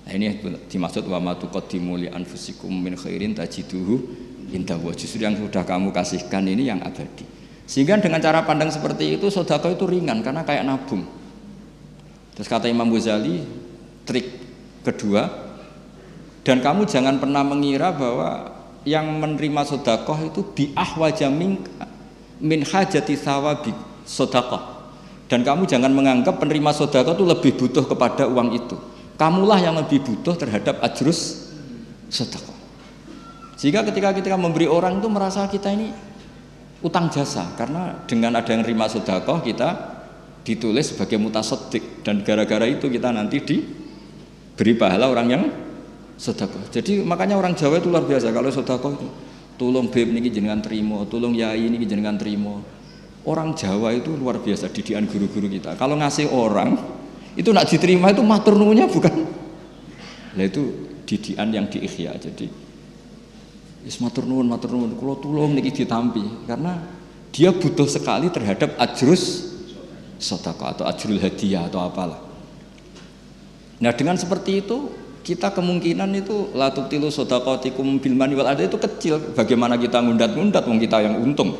nah 0.06 0.12
ini 0.14 0.38
dimaksud 0.70 1.04
wa 1.11 1.18
ma 1.20 1.32
tuqaddimu 1.34 2.00
li 2.00 2.08
anfusikum 2.08 2.70
min 2.70 2.94
khairin 2.96 3.34
tajiduhu 3.34 4.00
indah 4.48 4.80
justru 4.96 5.20
yang 5.20 5.37
sudah 5.37 5.61
kamu 5.61 5.92
kasihkan 5.92 6.40
ini 6.48 6.72
yang 6.72 6.80
abadi. 6.80 7.20
Sehingga 7.68 8.00
dengan 8.00 8.16
cara 8.16 8.40
pandang 8.48 8.72
seperti 8.72 9.20
itu 9.20 9.28
sodako 9.28 9.68
itu 9.68 9.84
ringan 9.84 10.24
karena 10.24 10.40
kayak 10.40 10.64
nabung. 10.64 11.04
Terus 12.32 12.48
kata 12.48 12.64
Imam 12.64 12.88
Ghazali 12.88 13.44
trik 14.09 14.27
kedua 14.88 15.29
dan 16.49 16.64
kamu 16.64 16.88
jangan 16.88 17.21
pernah 17.21 17.44
mengira 17.44 17.92
bahwa 17.92 18.57
yang 18.88 19.05
menerima 19.21 19.68
sodakoh 19.68 20.16
itu 20.25 20.40
biah 20.57 20.97
wajah 20.97 21.29
min 21.29 22.61
hajati 22.64 23.12
sawabi 23.21 23.77
sodakoh 24.09 24.81
dan 25.29 25.44
kamu 25.44 25.68
jangan 25.68 25.92
menganggap 25.92 26.40
penerima 26.40 26.73
sodakoh 26.73 27.12
itu 27.12 27.25
lebih 27.29 27.53
butuh 27.61 27.85
kepada 27.85 28.25
uang 28.25 28.57
itu. 28.57 28.81
Kamulah 29.21 29.61
yang 29.61 29.77
lebih 29.77 30.01
butuh 30.01 30.33
terhadap 30.40 30.81
ajrus 30.81 31.53
sodakoh 32.09 32.59
sehingga 33.59 33.83
ketika 33.83 34.14
kita 34.14 34.38
memberi 34.38 34.71
orang 34.71 35.03
itu 35.03 35.11
merasa 35.11 35.44
kita 35.51 35.75
ini 35.75 35.90
utang 36.79 37.11
jasa 37.11 37.59
karena 37.59 38.07
dengan 38.07 38.38
ada 38.38 38.55
yang 38.55 38.62
terima 38.62 38.87
sodakoh 38.87 39.42
kita 39.42 39.99
ditulis 40.47 40.94
sebagai 40.94 41.18
mutasodik 41.18 42.07
dan 42.07 42.23
gara-gara 42.23 42.64
itu 42.71 42.87
kita 42.87 43.11
nanti 43.11 43.42
di 43.42 43.57
beri 44.59 44.75
pahala 44.75 45.07
orang 45.07 45.27
yang 45.31 45.42
sedekah. 46.18 46.66
Jadi 46.75 47.07
makanya 47.07 47.38
orang 47.38 47.55
Jawa 47.55 47.79
itu 47.79 47.87
luar 47.87 48.03
biasa 48.03 48.35
kalau 48.35 48.51
sedekah 48.51 48.90
itu 48.99 49.07
tolong 49.55 49.87
beb 49.87 50.11
niki 50.11 50.35
jenengan 50.35 50.59
terima, 50.59 51.07
tolong 51.07 51.33
yai 51.38 51.71
niki 51.71 51.87
jenengan 51.87 52.18
terima. 52.18 52.59
Orang 53.23 53.55
Jawa 53.55 53.94
itu 53.94 54.11
luar 54.18 54.42
biasa 54.42 54.66
didikan 54.75 55.07
guru-guru 55.07 55.47
kita. 55.47 55.79
Kalau 55.79 55.94
ngasih 55.94 56.35
orang 56.35 56.75
itu 57.38 57.55
nak 57.55 57.71
diterima 57.71 58.11
itu 58.11 58.23
matur 58.27 58.59
nuwunnya 58.59 58.90
bukan. 58.90 59.14
Nah 60.35 60.44
itu 60.44 60.90
didikan 61.07 61.55
yang 61.55 61.71
diikhya. 61.71 62.18
Jadi 62.18 62.51
is 63.87 63.97
matur 64.03 64.27
nuwun 64.27 64.51
matur 64.51 64.75
nuwun 64.75 64.99
kalau 64.99 65.16
tolong 65.23 65.55
niki 65.55 65.71
ditampi 65.71 66.51
karena 66.51 66.83
dia 67.31 67.55
butuh 67.55 67.87
sekali 67.87 68.27
terhadap 68.27 68.75
ajrus 68.75 69.55
sedekah 70.18 70.75
atau 70.75 70.85
ajrul 70.85 71.23
hadiah 71.23 71.71
atau 71.71 71.79
apalah. 71.79 72.28
Nah 73.79 73.95
dengan 73.95 74.19
seperti 74.19 74.67
itu 74.67 74.91
kita 75.23 75.53
kemungkinan 75.53 76.09
itu 76.19 76.51
latub 76.57 76.88
tilu 76.88 77.12
sodakotikum 77.12 78.01
bilmani 78.01 78.35
wal 78.35 78.49
ada 78.49 78.64
itu 78.64 78.81
kecil. 78.81 79.37
Bagaimana 79.37 79.77
kita 79.77 80.01
ngundat-ngundat 80.01 80.64
wong 80.64 80.79
kita 80.81 81.05
yang 81.05 81.21
untung. 81.21 81.55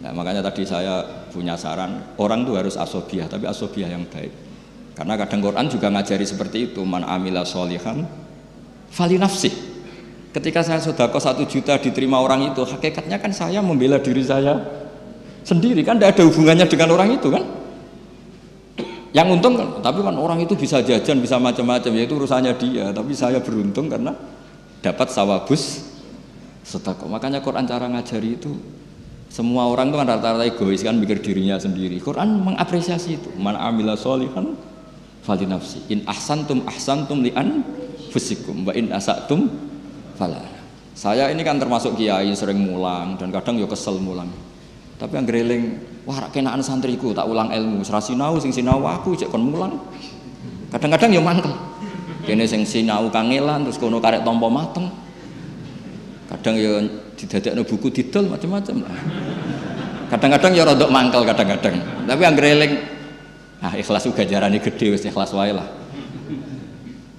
Nah 0.00 0.10
makanya 0.16 0.40
tadi 0.40 0.64
saya 0.64 1.04
punya 1.30 1.54
saran 1.54 2.16
orang 2.16 2.42
tuh 2.42 2.56
harus 2.56 2.74
asobiah 2.74 3.28
tapi 3.28 3.46
asobiah 3.46 3.92
yang 3.92 4.08
baik. 4.08 4.32
Karena 4.96 5.14
kadang 5.20 5.40
Quran 5.44 5.66
juga 5.70 5.86
ngajari 5.92 6.26
seperti 6.26 6.58
itu 6.72 6.82
man 6.82 7.06
amila 7.06 7.46
solihan 7.46 8.08
fali 8.90 9.20
nafsi. 9.20 9.52
Ketika 10.30 10.62
saya 10.62 10.78
sodako 10.78 11.18
satu 11.18 11.42
juta 11.42 11.74
diterima 11.74 12.22
orang 12.22 12.54
itu, 12.54 12.62
hakikatnya 12.62 13.18
kan 13.18 13.34
saya 13.34 13.58
membela 13.58 13.98
diri 13.98 14.22
saya 14.22 14.62
sendiri 15.42 15.82
kan 15.82 15.98
tidak 15.98 16.14
ada 16.14 16.22
hubungannya 16.30 16.66
dengan 16.70 16.94
orang 16.94 17.18
itu 17.18 17.28
kan 17.32 17.42
yang 19.10 19.26
untung 19.26 19.58
kan, 19.58 19.82
tapi 19.82 20.06
kan 20.06 20.14
orang 20.14 20.38
itu 20.38 20.54
bisa 20.54 20.78
jajan, 20.82 21.18
bisa 21.18 21.34
macam-macam, 21.34 21.90
ya 21.98 22.02
itu 22.06 22.14
urusannya 22.14 22.54
dia. 22.54 22.94
Tapi 22.94 23.10
saya 23.10 23.42
beruntung 23.42 23.90
karena 23.90 24.14
dapat 24.80 25.10
sawabus 25.10 25.82
sedekah. 26.62 27.10
Makanya 27.10 27.42
Quran 27.42 27.66
cara 27.66 27.90
ngajari 27.90 28.38
itu 28.38 28.54
semua 29.30 29.66
orang 29.70 29.94
itu 29.94 29.96
kan 29.98 30.06
rata-rata 30.10 30.42
egois 30.46 30.82
kan 30.82 30.98
mikir 30.98 31.22
dirinya 31.22 31.54
sendiri. 31.58 32.02
Quran 32.02 32.42
mengapresiasi 32.42 33.18
itu. 33.18 33.30
Man 33.38 33.54
amila 33.54 33.94
solihan 33.94 34.54
fali 35.22 35.46
nafsi. 35.46 35.86
In 35.90 36.02
ahsantum 36.06 36.66
ahsantum 36.66 37.22
li 37.22 37.30
an 37.34 37.62
fusikum 38.10 38.66
wa 38.66 38.74
in 38.74 38.90
asatum 38.90 39.46
fala. 40.18 40.42
Saya 40.94 41.30
ini 41.30 41.46
kan 41.46 41.62
termasuk 41.62 41.94
kiai 41.94 42.34
sering 42.34 42.58
mulang 42.58 43.14
dan 43.18 43.30
kadang 43.30 43.58
yo 43.58 43.70
kesel 43.70 44.02
mulang. 44.02 44.28
Tapi 45.00 45.16
yang 45.16 45.24
greling, 45.24 45.64
wah 46.10 46.26
kenaan 46.34 46.58
santriku 46.58 47.14
tak 47.14 47.30
ulang 47.30 47.54
ilmu, 47.54 47.86
serasi 47.86 48.18
sinau 48.18 48.34
sing 48.42 48.50
sinau 48.50 48.82
aku 48.82 49.14
cek 49.14 49.30
kon 49.30 49.46
mulang. 49.46 49.78
Kadang-kadang 50.74 51.14
yo 51.14 51.22
mangkel. 51.22 51.54
Kene 52.26 52.50
sing 52.50 52.66
sinau 52.66 53.06
kangelan 53.14 53.62
terus 53.62 53.78
kono 53.78 54.02
karek 54.02 54.26
tompo 54.26 54.50
mateng. 54.50 54.90
Kadang 56.26 56.58
yo 56.58 56.82
didadekno 57.14 57.62
buku 57.62 57.94
didol 57.94 58.26
macam-macam 58.26 58.90
lah. 58.90 58.96
Kadang-kadang 60.10 60.52
ya 60.58 60.66
rodok 60.66 60.90
mangkel 60.90 61.22
kadang-kadang. 61.22 61.78
Tapi 62.10 62.20
yang 62.26 62.34
greling 62.34 62.74
ah 63.62 63.78
ikhlas 63.78 64.10
juga 64.10 64.26
jarane 64.26 64.58
gede 64.58 64.90
wis 64.90 65.06
ikhlas 65.06 65.30
wae 65.30 65.54
lah. 65.54 65.66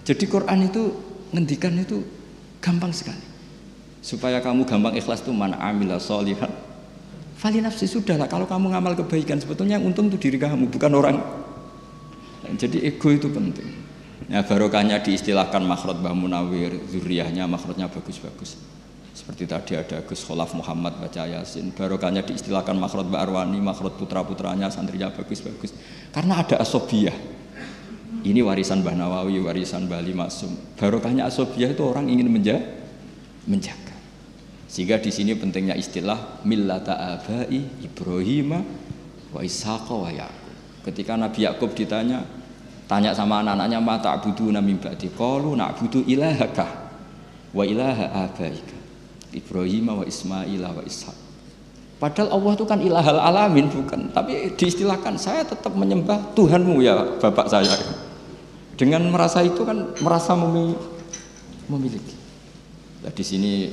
Jadi 0.04 0.28
Quran 0.28 0.68
itu 0.68 0.92
ngendikan 1.32 1.80
itu 1.80 2.04
gampang 2.60 2.92
sekali. 2.92 3.24
Supaya 4.04 4.44
kamu 4.44 4.68
gampang 4.68 5.00
ikhlas 5.00 5.24
tuh 5.24 5.32
mana 5.32 5.56
amila 5.64 5.96
solihan 5.96 6.52
Fali 7.42 7.58
nafsi 7.58 7.90
sudah 7.90 8.22
lah 8.22 8.30
kalau 8.30 8.46
kamu 8.46 8.70
ngamal 8.70 8.94
kebaikan 8.94 9.42
sebetulnya 9.42 9.82
yang 9.82 9.90
untung 9.90 10.14
itu 10.14 10.30
diri 10.30 10.38
kamu 10.38 10.70
bukan 10.70 10.92
orang. 10.94 11.18
Jadi 12.54 12.86
ego 12.86 13.10
itu 13.10 13.34
penting. 13.34 13.66
Ya 14.30 14.46
barokahnya 14.46 15.02
diistilahkan 15.02 15.66
makhrot 15.66 16.06
Mbah 16.06 16.14
Munawir, 16.14 16.78
zuriyahnya 16.94 17.50
makhrotnya 17.50 17.90
bagus-bagus. 17.90 18.62
Seperti 19.12 19.50
tadi 19.50 19.74
ada 19.74 20.06
Gus 20.06 20.22
Kholaf 20.22 20.54
Muhammad 20.54 21.02
baca 21.02 21.26
Yasin. 21.26 21.74
Barokahnya 21.74 22.22
diistilahkan 22.22 22.78
makhrot 22.78 23.10
Mbak 23.10 23.22
Arwani, 23.26 23.58
putra-putranya 23.98 24.70
santrinya 24.70 25.10
bagus-bagus. 25.10 25.74
Karena 26.14 26.46
ada 26.46 26.62
asobiyah. 26.62 27.18
Ini 28.22 28.46
warisan 28.46 28.86
Mbah 28.86 28.94
Nawawi, 28.94 29.42
warisan 29.42 29.90
Bali 29.90 30.14
Masum. 30.14 30.54
Barokahnya 30.78 31.26
asobiyah 31.26 31.74
itu 31.74 31.82
orang 31.82 32.06
ingin 32.06 32.30
menjaga. 32.30 32.62
menjaga. 33.50 33.91
Sehingga 34.72 35.04
di 35.04 35.12
sini 35.12 35.36
pentingnya 35.36 35.76
istilah 35.76 36.40
millata 36.48 36.96
abai 36.96 37.60
Ibrahim 37.84 38.56
wa 39.36 39.44
Ishaq 39.44 39.92
wa 39.92 40.08
Yaqub. 40.08 40.56
Ketika 40.88 41.20
Nabi 41.20 41.44
Yakub 41.44 41.76
ditanya, 41.76 42.24
tanya 42.88 43.12
sama 43.12 43.44
anak-anaknya 43.44 43.84
mata 43.84 44.16
abudu 44.16 44.48
nami 44.48 44.80
ba'di 44.80 45.12
qalu 45.12 45.60
na'budu 45.60 46.08
ilahaka 46.08 46.88
wa 47.52 47.68
ilaha 47.68 48.32
abaika 48.32 48.80
Ibrahim 49.36 49.92
wa 49.92 50.08
Ismail 50.08 50.64
wa 50.64 50.84
Ishaq. 50.88 51.20
Padahal 52.00 52.32
Allah 52.32 52.52
itu 52.56 52.66
kan 52.66 52.80
ilahal 52.80 53.20
alamin 53.20 53.68
bukan, 53.68 54.08
tapi 54.16 54.56
diistilahkan 54.56 55.20
saya 55.20 55.44
tetap 55.44 55.76
menyembah 55.76 56.32
Tuhanmu 56.32 56.80
ya 56.80 57.20
bapak 57.20 57.52
saya. 57.52 57.76
Dengan 58.80 59.04
merasa 59.12 59.44
itu 59.44 59.68
kan 59.68 59.94
merasa 60.00 60.32
memiliki. 61.68 62.16
Nah, 63.04 63.12
di 63.14 63.22
sini 63.22 63.70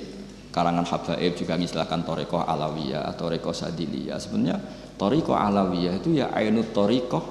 kalangan 0.59 0.83
habaib 0.83 1.39
juga 1.39 1.55
mengistilahkan 1.55 2.03
toriko 2.03 2.43
alawiyah 2.43 3.07
atau 3.07 3.31
toriko 3.31 3.55
sadiliyah. 3.55 4.19
Sebenarnya 4.19 4.59
toriko 4.99 5.39
alawiyah 5.39 5.95
itu 6.03 6.19
ya 6.19 6.35
ainut 6.35 6.75
toriko 6.75 7.23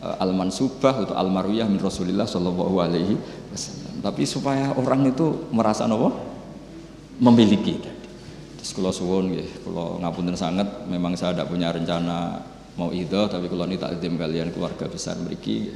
uh, 0.00 0.16
al 0.16 0.32
mansubah 0.32 1.04
atau 1.04 1.12
al 1.12 1.28
marwiyah 1.28 1.68
min 1.68 1.76
rasulillah 1.76 2.24
sallallahu 2.24 2.80
alaihi 2.80 3.20
wasallam. 3.52 4.00
Tapi 4.00 4.24
supaya 4.24 4.72
orang 4.72 5.12
itu 5.12 5.52
merasa 5.52 5.84
nopo? 5.84 6.08
Memiliki. 7.20 7.76
Terus 8.58 8.70
kalau 8.72 8.90
suwun 8.90 9.36
ya 9.36 9.44
kalau 9.60 10.00
ngapunten 10.00 10.32
sangat 10.40 10.88
memang 10.88 11.12
saya 11.20 11.36
tidak 11.36 11.52
punya 11.52 11.68
rencana 11.68 12.40
mau 12.80 12.90
itu 12.90 13.20
tapi 13.28 13.46
kalau 13.46 13.68
ini 13.68 13.76
takdim 13.78 14.16
kalian 14.18 14.50
keluarga 14.50 14.90
besar 14.90 15.14
memiliki 15.20 15.70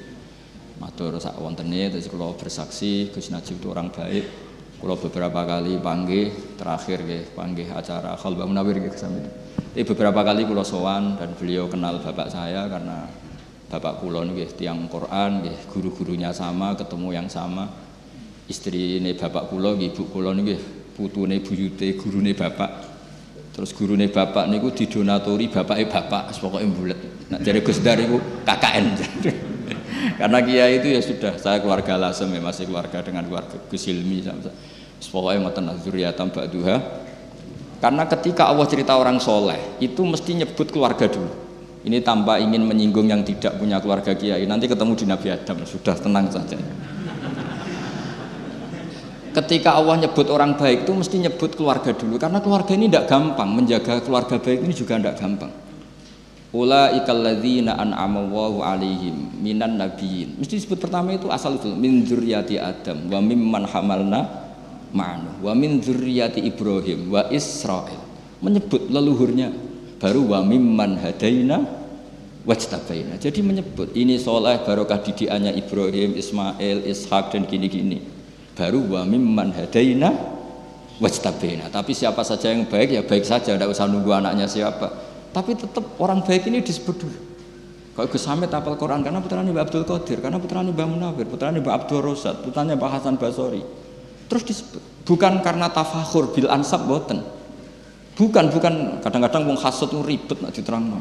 matur 0.83 1.14
sak 1.22 1.38
wontene 1.38 1.94
terus 1.94 2.11
kalau 2.11 2.35
bersaksi 2.35 3.12
Gus 3.14 3.31
Najib 3.31 3.62
itu 3.62 3.70
orang 3.70 3.94
baik 3.94 4.48
kalau 4.79 4.95
beberapa 4.95 5.41
kali 5.43 5.83
panggil 5.83 6.31
terakhir 6.55 7.03
ya 7.03 7.21
panggil 7.35 7.67
acara 7.75 8.14
khalbah 8.14 8.47
munawir 8.47 8.79
gitu 8.79 8.95
sampai 8.95 9.27
Tapi 9.75 9.85
beberapa 9.95 10.23
kali 10.27 10.47
kulo 10.47 10.62
sowan 10.67 11.19
dan 11.19 11.35
beliau 11.38 11.71
kenal 11.71 12.03
bapak 12.03 12.31
saya 12.31 12.67
karena 12.67 13.07
bapak 13.71 14.03
kulo 14.03 14.23
nih 14.27 14.47
tiang 14.55 14.87
Quran 14.91 15.47
nih 15.47 15.57
guru-gurunya 15.71 16.31
sama 16.35 16.75
ketemu 16.75 17.09
yang 17.14 17.29
sama. 17.31 17.67
Istri 18.49 19.03
ini 19.03 19.14
bapak 19.14 19.51
kulo 19.51 19.79
ibu 19.79 20.03
kulo 20.11 20.35
putu 20.95 21.27
nih 21.31 21.43
buyute 21.43 21.95
guru 21.95 22.19
nih 22.23 22.35
bapak. 22.35 22.71
Terus 23.55 23.71
guru 23.75 23.99
nih 23.99 24.11
bapak 24.11 24.47
nih 24.47 24.59
gue 24.62 24.73
didonatori 24.75 25.51
bapaknya 25.51 25.91
bapak 25.91 26.31
pokoknya 26.38 26.71
bulat 26.71 27.01
nah 27.29 27.37
dari 27.37 27.61
Gus 27.61 27.85
Dar 27.85 28.01
itu 28.01 28.17
KKN 28.49 28.87
Karena 30.19 30.43
kiai 30.43 30.83
itu 30.83 30.91
ya 30.91 30.99
sudah 30.99 31.39
saya 31.39 31.63
keluarga 31.63 31.95
lasem 31.95 32.27
ya 32.35 32.43
masih 32.43 32.67
keluarga 32.67 32.99
dengan 33.07 33.23
keluarga 33.23 33.55
Gus 33.71 33.87
Hilmi 33.87 34.27
Pokoknya 34.99 35.47
ngoten 35.47 35.71
zuriyatam 35.79 36.35
ba'duha. 36.35 36.77
Karena 37.79 38.03
ketika 38.11 38.51
Allah 38.51 38.67
cerita 38.67 38.99
orang 38.99 39.23
soleh 39.23 39.79
itu 39.79 40.03
mesti 40.03 40.35
nyebut 40.35 40.75
keluarga 40.75 41.07
dulu. 41.07 41.31
Ini 41.87 42.03
tanpa 42.03 42.43
ingin 42.43 42.67
menyinggung 42.67 43.07
yang 43.07 43.23
tidak 43.23 43.55
punya 43.63 43.79
keluarga 43.79 44.11
kiai. 44.19 44.43
Nanti 44.43 44.67
ketemu 44.67 44.99
di 44.99 45.07
Nabi 45.07 45.31
Adam 45.31 45.63
sudah 45.63 45.95
tenang 45.95 46.27
saja. 46.27 46.59
Ketika 49.39 49.79
Allah 49.79 50.03
nyebut 50.03 50.27
orang 50.35 50.59
baik 50.59 50.83
itu 50.83 50.93
mesti 50.99 51.17
nyebut 51.23 51.55
keluarga 51.55 51.95
dulu 51.95 52.19
karena 52.19 52.43
keluarga 52.43 52.75
ini 52.75 52.91
tidak 52.91 53.07
gampang 53.07 53.47
menjaga 53.55 54.03
keluarga 54.03 54.35
baik 54.43 54.67
ini 54.67 54.75
juga 54.75 54.99
tidak 54.99 55.15
gampang. 55.15 55.68
Ulaikal 56.49 57.21
ladzina 57.21 57.77
an'ama 57.77 58.25
Allahu 58.25 58.65
alaihim 58.65 59.37
minan 59.45 59.77
nabiyyin. 59.77 60.41
Mesti 60.41 60.65
disebut 60.65 60.81
pertama 60.81 61.13
itu 61.13 61.29
asal 61.29 61.61
itu 61.61 61.69
min 61.77 62.09
dzurriyyati 62.09 62.57
Adam 62.57 63.13
wa 63.13 63.21
mimman 63.21 63.69
hamalna 63.69 64.49
ma'anu 64.97 65.45
wa 65.45 65.53
min 65.53 65.77
dzurriyyati 65.77 66.41
Ibrahim 66.49 67.13
wa 67.13 67.29
Israil. 67.29 68.01
Menyebut 68.41 68.89
leluhurnya 68.89 69.53
baru 70.01 70.25
wa 70.25 70.41
mimman 70.41 70.97
hadaina 70.97 71.69
wajtabaina. 72.49 73.21
Jadi 73.21 73.45
menyebut 73.45 73.93
ini 73.93 74.17
soleh 74.17 74.57
barokah 74.65 75.05
didikannya 75.05 75.53
Ibrahim, 75.53 76.17
Ismail, 76.17 76.89
Ishak 76.89 77.37
dan 77.37 77.45
gini-gini. 77.45 78.01
Baru 78.57 78.89
wa 78.89 79.05
mimman 79.05 79.53
hadaina 79.53 80.17
wajtabaina. 80.97 81.69
Tapi 81.69 81.93
siapa 81.93 82.25
saja 82.25 82.57
yang 82.57 82.65
baik 82.65 82.89
ya 82.97 83.05
baik 83.05 83.29
saja, 83.29 83.53
tidak 83.53 83.69
usah 83.69 83.85
nunggu 83.85 84.17
anaknya 84.17 84.49
siapa 84.49 85.08
tapi 85.33 85.57
tetap 85.57 85.85
orang 86.01 86.25
baik 86.25 86.49
ini 86.49 86.64
disebut 86.64 86.97
dulu. 86.97 87.19
Kalau 87.99 88.07
Gus 88.07 88.25
Hamid 88.31 88.55
apal 88.55 88.79
Quran 88.79 89.03
karena 89.03 89.19
putranya 89.19 89.51
Mbak 89.51 89.64
Abdul 89.69 89.83
Qadir, 89.83 90.19
karena 90.23 90.38
putranya 90.38 90.71
Mbak 90.71 90.87
Munawir, 90.87 91.27
putranya 91.27 91.59
Mbak 91.59 91.75
Abdul 91.83 92.01
Rosad, 92.01 92.47
putranya 92.47 92.79
Mbak 92.79 92.91
Hasan 92.95 93.19
Basori. 93.19 93.62
Terus 94.31 94.43
disebut 94.47 94.83
bukan 95.09 95.41
karena 95.41 95.73
tafakhur 95.73 96.31
bil 96.31 96.47
ansab 96.53 96.85
boten. 96.85 97.25
Bukan, 98.19 98.51
bukan 98.51 98.99
kadang-kadang 98.99 99.47
wong 99.47 99.59
hasud 99.62 99.95
itu 99.95 100.03
ribet 100.03 100.38
nak 100.43 100.51
diterangno. 100.51 100.99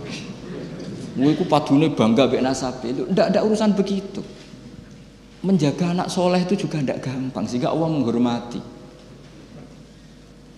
Gue 1.18 1.34
ku 1.34 1.50
padune 1.50 1.90
bangga 1.90 2.30
mbek 2.30 2.46
nasabe. 2.46 2.94
Itu 2.94 3.10
ndak 3.10 3.34
ada 3.34 3.42
urusan 3.42 3.74
begitu. 3.74 4.22
Menjaga 5.42 5.98
anak 5.98 6.14
soleh 6.14 6.46
itu 6.46 6.54
juga 6.54 6.78
ndak 6.78 7.02
gampang 7.02 7.50
sehingga 7.50 7.74
Allah 7.74 7.90
menghormati. 7.90 8.62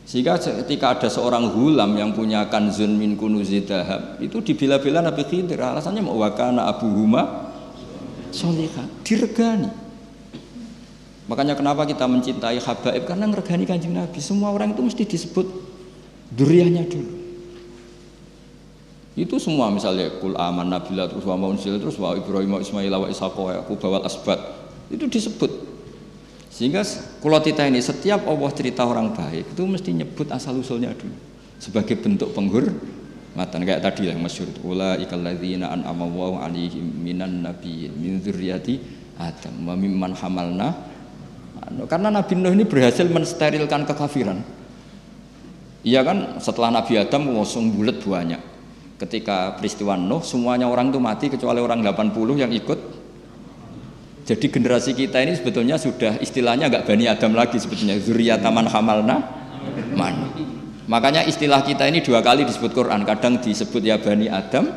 Sehingga 0.09 0.41
ketika 0.41 0.97
ada 0.97 1.05
seorang 1.05 1.53
hulam 1.53 1.93
yang 1.93 2.17
punya 2.17 2.49
kanzun 2.49 2.97
min 2.97 3.13
kunuzi 3.13 3.61
dahab, 3.61 4.17
itu 4.17 4.41
dibela-bela 4.41 5.05
Nabi 5.05 5.21
Khidir. 5.21 5.61
Alasannya 5.61 6.01
mau 6.01 6.17
wakana 6.17 6.65
Abu 6.65 6.89
Huma 6.89 7.53
solihah, 8.33 8.89
diregani. 9.05 9.69
Makanya 11.29 11.53
kenapa 11.53 11.85
kita 11.85 12.09
mencintai 12.09 12.57
habaib 12.57 13.05
karena 13.05 13.29
ngeregani 13.29 13.69
kanjeng 13.69 13.93
Nabi. 13.93 14.17
Semua 14.17 14.49
orang 14.49 14.73
itu 14.73 14.81
mesti 14.81 15.05
disebut 15.05 15.45
duriannya 16.33 16.89
dulu. 16.89 17.13
Itu 19.13 19.37
semua 19.37 19.69
misalnya 19.69 20.09
kul 20.17 20.33
aman 20.33 20.73
nabila 20.73 21.05
terus 21.05 21.21
wa 21.21 21.37
maunsil 21.37 21.77
terus 21.77 22.01
wa 22.01 22.17
Ibrahim 22.17 22.57
wa 22.57 22.59
Ismail 22.65 22.89
wa 22.89 23.05
Ishaq 23.05 23.37
wa 23.37 23.99
asbat. 24.01 24.41
Itu 24.89 25.05
disebut 25.05 25.68
sehingga 26.49 26.81
kalau 27.21 27.37
kita 27.39 27.69
ini 27.69 27.77
setiap 27.77 28.25
Allah 28.25 28.49
cerita 28.57 28.81
orang 28.81 29.13
baik 29.13 29.53
itu 29.53 29.63
mesti 29.69 29.93
nyebut 29.93 30.27
asal 30.33 30.57
usulnya 30.57 30.89
dulu. 30.97 31.13
Sebagai 31.61 31.93
bentuk 32.01 32.33
penghormatan 32.33 33.61
kayak 33.61 33.85
tadi 33.85 34.09
yang 34.09 34.17
masyhur. 34.17 34.49
Ula 34.65 34.97
ikalladzina 34.97 35.69
an'ama 35.69 36.09
Allahu 36.09 36.35
alaihim 36.41 36.83
minan 37.05 37.45
nabiyyin 37.45 37.93
min 37.93 38.17
dzurriyyati 38.17 38.81
Adam 39.21 39.69
wa 39.69 39.75
mimman 39.77 40.17
hamalna. 40.17 40.73
Anu, 41.69 41.85
karena 41.85 42.09
Nabi 42.09 42.33
Nuh 42.39 42.55
ini 42.55 42.65
berhasil 42.65 43.05
mensterilkan 43.05 43.85
kekafiran. 43.85 44.41
Iya 45.85 46.01
kan? 46.01 46.41
Setelah 46.41 46.81
Nabi 46.81 46.97
Adam 46.97 47.29
ngosong 47.35 47.77
bulat 47.77 48.01
banyak. 48.01 48.41
Ketika 48.97 49.59
peristiwa 49.59 49.99
Nuh 49.99 50.25
semuanya 50.25 50.65
orang 50.65 50.89
itu 50.89 50.99
mati 50.99 51.25
kecuali 51.29 51.61
orang 51.61 51.85
80 51.85 52.41
yang 52.41 52.51
ikut 52.51 52.79
jadi 54.29 54.45
generasi 54.45 54.93
kita 54.93 55.25
ini 55.25 55.33
sebetulnya 55.33 55.81
sudah 55.81 56.21
istilahnya 56.21 56.69
agak 56.69 56.85
bani 56.85 57.09
Adam 57.09 57.33
lagi 57.33 57.57
sebetulnya. 57.57 57.97
Zuriyataman 57.97 58.69
hamalna 58.69 59.25
ma'an. 59.97 60.29
Makanya 60.85 61.25
istilah 61.25 61.65
kita 61.65 61.89
ini 61.89 62.05
dua 62.05 62.21
kali 62.21 62.45
disebut 62.45 62.77
Quran, 62.77 63.09
kadang 63.09 63.41
disebut 63.41 63.81
ya 63.81 63.97
Bani 63.97 64.29
Adam, 64.29 64.69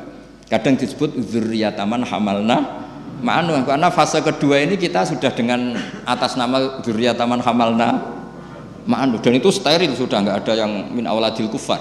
kadang 0.49 0.77
disebut 0.81 1.21
zuriyataman 1.21 2.01
hamalna 2.01 2.85
ma'anu 3.21 3.61
karena 3.69 3.93
fase 3.93 4.25
kedua 4.25 4.61
ini 4.61 4.81
kita 4.81 5.05
sudah 5.09 5.33
dengan 5.37 5.77
atas 6.09 6.37
nama 6.37 6.81
zuriyataman 6.85 7.41
hamalna 7.45 8.09
ma'anu 8.89 9.21
dan 9.21 9.37
itu 9.37 9.53
steril 9.53 9.93
sudah 9.93 10.21
nggak 10.21 10.37
ada 10.49 10.65
yang 10.65 10.93
min 10.97 11.05
awaladil 11.05 11.53
kufar. 11.53 11.81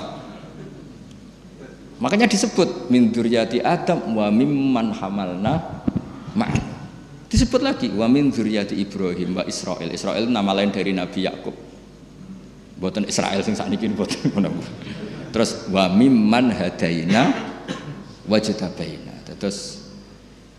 Makanya 2.03 2.27
disebut 2.27 2.91
min 2.91 3.15
zuriyati 3.15 3.63
Adam 3.63 4.15
wa 4.15 4.27
mimman 4.27 4.91
hamalna 4.95 5.59
ma'an 6.35 6.60
disebut 7.41 7.65
lagi 7.65 7.89
wa 7.89 8.05
min 8.05 8.29
zuriyati 8.29 8.77
Ibrahim 8.77 9.33
wa 9.33 9.41
Israel. 9.49 9.89
Israel 9.89 10.29
nama 10.29 10.53
lain 10.53 10.69
dari 10.69 10.93
Nabi 10.93 11.25
Yakub. 11.25 11.57
Buatan 12.77 13.09
Israel 13.09 13.41
sing 13.41 13.57
sakniki 13.57 13.89
buatan 13.89 14.45
terus 15.33 15.65
wa 15.73 15.89
mimman 15.89 16.53
hadaina 16.53 17.33
wajtabaina 18.29 19.25
terus 19.41 19.89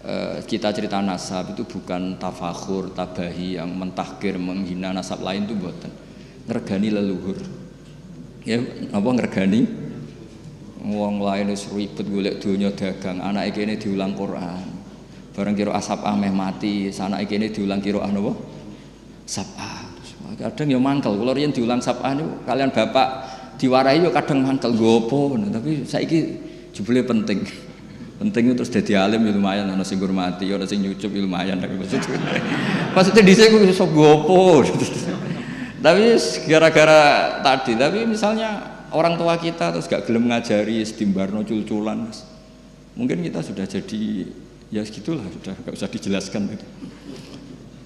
eh, 0.02 0.42
kita 0.42 0.74
cerita 0.74 0.98
nasab 0.98 1.54
itu 1.54 1.62
bukan 1.62 2.18
tafakhur 2.18 2.90
tabahi 2.90 3.62
yang 3.62 3.70
mentahkir 3.74 4.40
menghina 4.42 4.90
nasab 4.90 5.22
lain 5.22 5.46
itu 5.46 5.54
buatan 5.54 5.92
ngergani 6.50 6.88
leluhur. 6.98 7.38
Ya 8.42 8.58
apa 8.90 9.06
ngergani 9.06 9.70
wong 10.82 11.22
lain 11.22 11.46
wis 11.54 11.70
ribet 11.70 12.10
golek 12.10 12.42
donya 12.42 12.74
dagang 12.74 13.22
anak 13.22 13.54
ini 13.54 13.78
diulang 13.78 14.18
Quran 14.18 14.71
bareng 15.32 15.56
kira 15.56 15.72
asap 15.72 16.04
ameh 16.04 16.28
mati 16.28 16.92
sana 16.92 17.20
ini 17.24 17.48
diulang 17.48 17.80
kira 17.80 18.04
napa 18.04 18.32
sabah 19.24 19.82
kadang 20.42 20.68
ya 20.68 20.78
mangkel. 20.80 21.14
Kalau 21.14 21.32
riyen 21.32 21.52
diulang 21.54 21.78
sabah 21.78 22.12
niku 22.16 22.42
kalian 22.48 22.70
bapak 22.74 23.08
diwarai 23.60 24.02
yo 24.02 24.10
kadang 24.10 24.42
mangkel. 24.42 24.74
Gopo 24.74 25.36
tapi 25.38 25.86
saiki 25.86 26.18
jebule 26.74 27.06
penting. 27.06 27.44
Penting 28.22 28.54
terus 28.54 28.70
jadi 28.70 29.02
alim 29.02 29.26
ya 29.26 29.34
lumayan. 29.34 29.66
Ana 29.66 29.82
sing 29.82 29.98
hormati 29.98 30.46
ana 30.46 30.62
sing 30.62 30.78
nyucup 30.78 31.10
ya 31.10 31.22
lumayan. 31.22 31.58
Tapi 31.58 31.74
maksudnya 31.74 32.18
maksudnya 32.94 33.22
dhisik 33.26 33.50
ku 33.50 33.58
gopo 33.90 34.62
tapi 35.82 36.14
gara-gara 36.46 37.42
tadi 37.42 37.74
tapi 37.74 38.06
misalnya 38.06 38.62
orang 38.94 39.18
tua 39.18 39.34
kita 39.34 39.74
terus 39.74 39.90
gak 39.90 40.06
gelem 40.06 40.30
ngajari 40.30 40.78
sedimbarno 40.86 41.42
cul-culan 41.42 42.06
mungkin 42.94 43.18
kita 43.26 43.42
sudah 43.42 43.66
jadi 43.66 44.30
ya 44.72 44.80
segitulah 44.82 45.28
sudah 45.28 45.54
gak 45.60 45.74
usah 45.76 45.90
dijelaskan 45.92 46.48
gitu. 46.56 46.66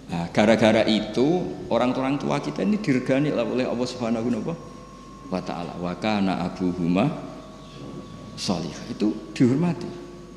Nah, 0.07 0.31
gara-gara 0.31 0.87
itu 0.87 1.51
orang-orang 1.67 2.15
tua 2.15 2.39
kita 2.39 2.63
ini 2.63 2.79
diregani 2.79 3.35
oleh 3.35 3.67
Allah 3.67 3.87
Subhanahu 3.91 4.31
wa 5.27 5.43
taala. 5.43 5.75
Wa 5.83 5.99
kana 5.99 6.47
abuhuma 6.47 7.11
salih. 8.39 8.71
Itu 8.87 9.35
dihormati. 9.35 9.91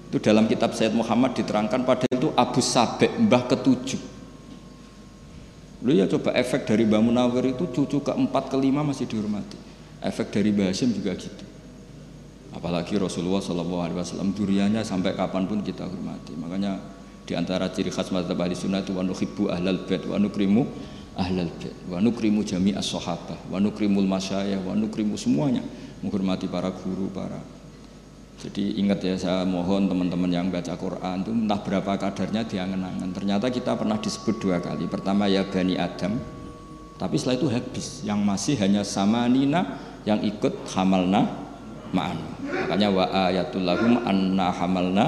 Itu 0.09 0.17
dalam 0.17 0.49
kitab 0.49 0.73
Sayyid 0.73 0.97
Muhammad 0.97 1.37
diterangkan 1.37 1.85
pada 1.85 2.09
itu 2.09 2.33
Abu 2.33 2.65
Sabek 2.65 3.13
mbah 3.21 3.45
ketujuh. 3.45 4.01
Lu 5.85 5.95
ya 5.95 6.09
coba 6.11 6.35
efek 6.35 6.67
dari 6.67 6.83
Mbah 6.83 6.99
Munawir 6.99 7.55
itu 7.55 7.63
cucu 7.71 8.03
keempat 8.03 8.51
kelima 8.51 8.83
masih 8.83 9.07
dihormati. 9.07 9.55
Efek 10.03 10.27
dari 10.27 10.51
Mbah 10.51 10.75
Hashim 10.75 10.91
juga 10.91 11.15
gitu. 11.15 11.45
Apalagi 12.59 12.99
Rasulullah 12.99 13.39
Shallallahu 13.39 13.81
Alaihi 13.87 13.97
Wasallam 14.03 14.35
duriannya 14.35 14.83
sampai 14.83 15.15
kapan 15.15 15.47
pun 15.47 15.63
kita 15.63 15.87
hormati. 15.87 16.35
Makanya 16.35 16.75
di 17.23 17.37
antara 17.39 17.71
ciri 17.71 17.87
khas 17.87 18.11
mazhab 18.11 18.35
ahli 18.35 18.51
sunnah 18.51 18.83
itu 18.83 18.91
wa 18.91 19.05
nuhibbu 19.05 19.47
ahlal 19.47 19.85
bait 19.87 20.03
wa 20.03 20.19
nukrimu 20.19 20.67
ahlal 21.15 21.47
bait 21.61 21.77
wa 21.87 22.01
nukrimu 22.03 22.41
jami 22.41 22.73
as 22.73 22.89
sahabah 22.89 23.37
wa 23.53 23.61
nukrimul 23.61 24.03
masyayikh 24.03 24.59
wa 24.65 24.73
nukrimu 24.73 25.13
semuanya 25.13 25.61
menghormati 26.01 26.49
para 26.49 26.73
guru 26.73 27.05
para 27.13 27.37
jadi 28.41 28.81
ingat 28.81 28.99
ya 29.03 29.15
saya 29.19 29.39
mohon 29.45 29.85
teman-teman 29.85 30.31
yang 30.31 30.47
baca 30.49 30.73
Quran 30.73 31.21
itu 31.21 31.31
entah 31.35 31.59
berapa 31.59 31.91
kadarnya 31.99 32.47
diangen-angen. 32.47 33.11
Ternyata 33.11 33.51
kita 33.51 33.75
pernah 33.75 33.99
disebut 33.99 34.39
dua 34.39 34.63
kali. 34.63 34.87
Pertama 34.87 35.27
ya 35.27 35.43
Bani 35.43 35.75
Adam 35.75 36.15
tapi 36.95 37.15
setelah 37.19 37.35
itu 37.35 37.47
habis. 37.51 37.87
Yang 38.07 38.19
masih 38.23 38.55
hanya 38.63 38.87
sama 38.87 39.27
Nina 39.27 39.75
yang 40.07 40.23
ikut 40.23 40.71
hamalna 40.71 41.27
ma'an 41.91 42.38
makanya 42.49 42.87
wa 42.89 43.05
ayatul 43.29 43.65
lahum 43.65 44.01
anna 44.03 44.49
hamalna 44.53 45.05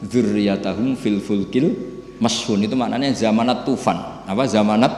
dzurriyyatahum 0.00 0.96
fil 0.96 1.20
fulkil 1.20 1.76
mashhun. 2.20 2.64
Itu 2.64 2.76
maknanya 2.76 3.12
zamanat 3.16 3.64
tufan. 3.64 3.96
Apa? 4.28 4.44
Zamanat 4.46 4.92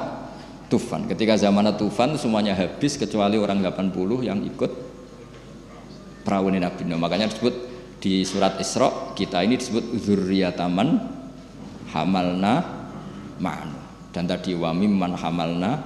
tufan. 0.72 1.06
Ketika 1.06 1.36
zamanat 1.36 1.76
tufan 1.76 2.16
semuanya 2.16 2.56
habis 2.56 2.96
kecuali 2.96 3.36
orang 3.36 3.60
80 3.60 4.28
yang 4.28 4.40
ikut 4.42 4.70
perahu 6.22 6.54
Nabi. 6.54 6.82
Nuh 6.86 6.96
makanya 6.96 7.28
disebut 7.28 7.54
di 8.02 8.26
surat 8.26 8.58
Isra 8.58 9.14
kita 9.14 9.42
ini 9.46 9.58
disebut 9.58 9.94
dzurriyyataman 9.98 10.88
hamalna 11.94 12.54
ma'an. 13.38 13.70
Dan 14.12 14.28
tadi 14.28 14.52
wa 14.54 14.70
mimman 14.72 15.18
hamalna 15.18 15.82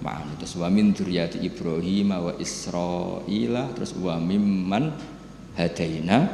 ma'an. 0.00 0.28
Terus 0.40 0.56
wa 0.56 0.68
min 0.72 0.92
dzurriyyati 0.92 1.40
Ibrahim 1.44 2.16
wa 2.16 2.32
Israila. 2.40 3.70
Terus 3.76 3.92
wa 4.00 4.16
mimman 4.20 5.13
hadaina 5.54 6.28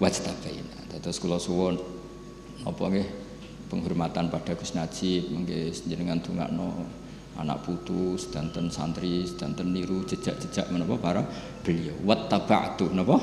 wajtabaina. 0.00 0.98
Terus 0.98 1.22
kula 1.22 1.38
suwun 1.38 1.78
apa 2.66 2.82
nggih 2.90 3.08
penghormatan 3.70 4.28
pada 4.28 4.58
Gus 4.58 4.74
Najib 4.74 5.30
mengke 5.30 5.70
jenengan 5.86 6.18
dongakno 6.18 6.68
anak 7.38 7.62
putu 7.62 8.18
sedanten 8.18 8.66
santri 8.66 9.22
sedanten 9.22 9.70
niru 9.70 10.02
jejak-jejak 10.02 10.74
menapa 10.74 10.98
para 10.98 11.22
beliau. 11.62 11.94
Wattaba'tu 12.02 12.90
napa? 12.90 13.22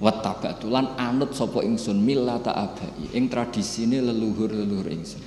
Wattaba'tu 0.00 0.68
lan 0.68 0.92
anut 1.00 1.32
sapa 1.32 1.64
ingsun 1.64 1.96
millata 2.04 2.52
abai. 2.52 3.16
Ing 3.16 3.32
tradisine 3.32 4.04
leluhur-leluhur 4.04 4.92
ingsun. 4.92 5.24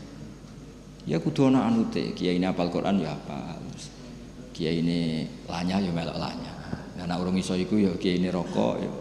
Ya 1.10 1.18
kudu 1.18 1.50
ana 1.50 1.66
anute. 1.66 2.14
Kiai 2.14 2.38
ini 2.38 2.46
apal 2.46 2.70
Quran 2.70 3.02
ya 3.02 3.18
apa 3.18 3.64
kiai 4.54 4.86
ini 4.86 5.26
lanya 5.50 5.82
ya 5.82 5.90
melok 5.90 6.18
lanya 6.22 6.54
anak 7.02 7.20
urung 7.20 7.36
iso 7.36 7.58
iku 7.58 7.76
ya 7.82 7.92
kiai 7.98 8.22
ini 8.22 8.30
rokok 8.30 8.74
ya 8.80 8.92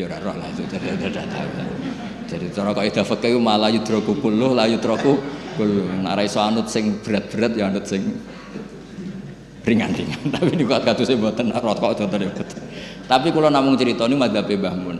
ya 0.00 0.08
ora 0.08 0.18
roh 0.24 0.36
lah 0.40 0.48
itu 0.48 0.64
jadi 2.30 2.46
cara 2.54 2.70
kaidah 2.72 3.04
fikih 3.04 3.36
malah 3.36 3.68
yudraku 3.68 4.16
kulluh 4.16 4.56
la 4.56 4.64
yudraku 4.64 5.20
kulluh 5.60 5.84
nek 6.00 6.16
ora 6.16 6.22
iso 6.24 6.40
anut 6.40 6.72
sing 6.72 7.04
berat-berat 7.04 7.52
ya 7.52 7.68
anut 7.68 7.84
sing 7.84 8.00
ringan-ringan. 9.60 10.24
Tapi 10.34 10.56
niku 10.56 10.72
katuse 10.72 11.12
mboten. 11.20 11.52
Rokok 11.52 11.92
contohnya 11.92 12.32
betul 12.32 12.64
tapi 13.10 13.34
kalau 13.34 13.50
namung 13.50 13.74
cerita 13.74 14.06
ini 14.06 14.14
madzhab 14.14 14.46
Mbah 14.46 14.74
Mun. 14.78 14.98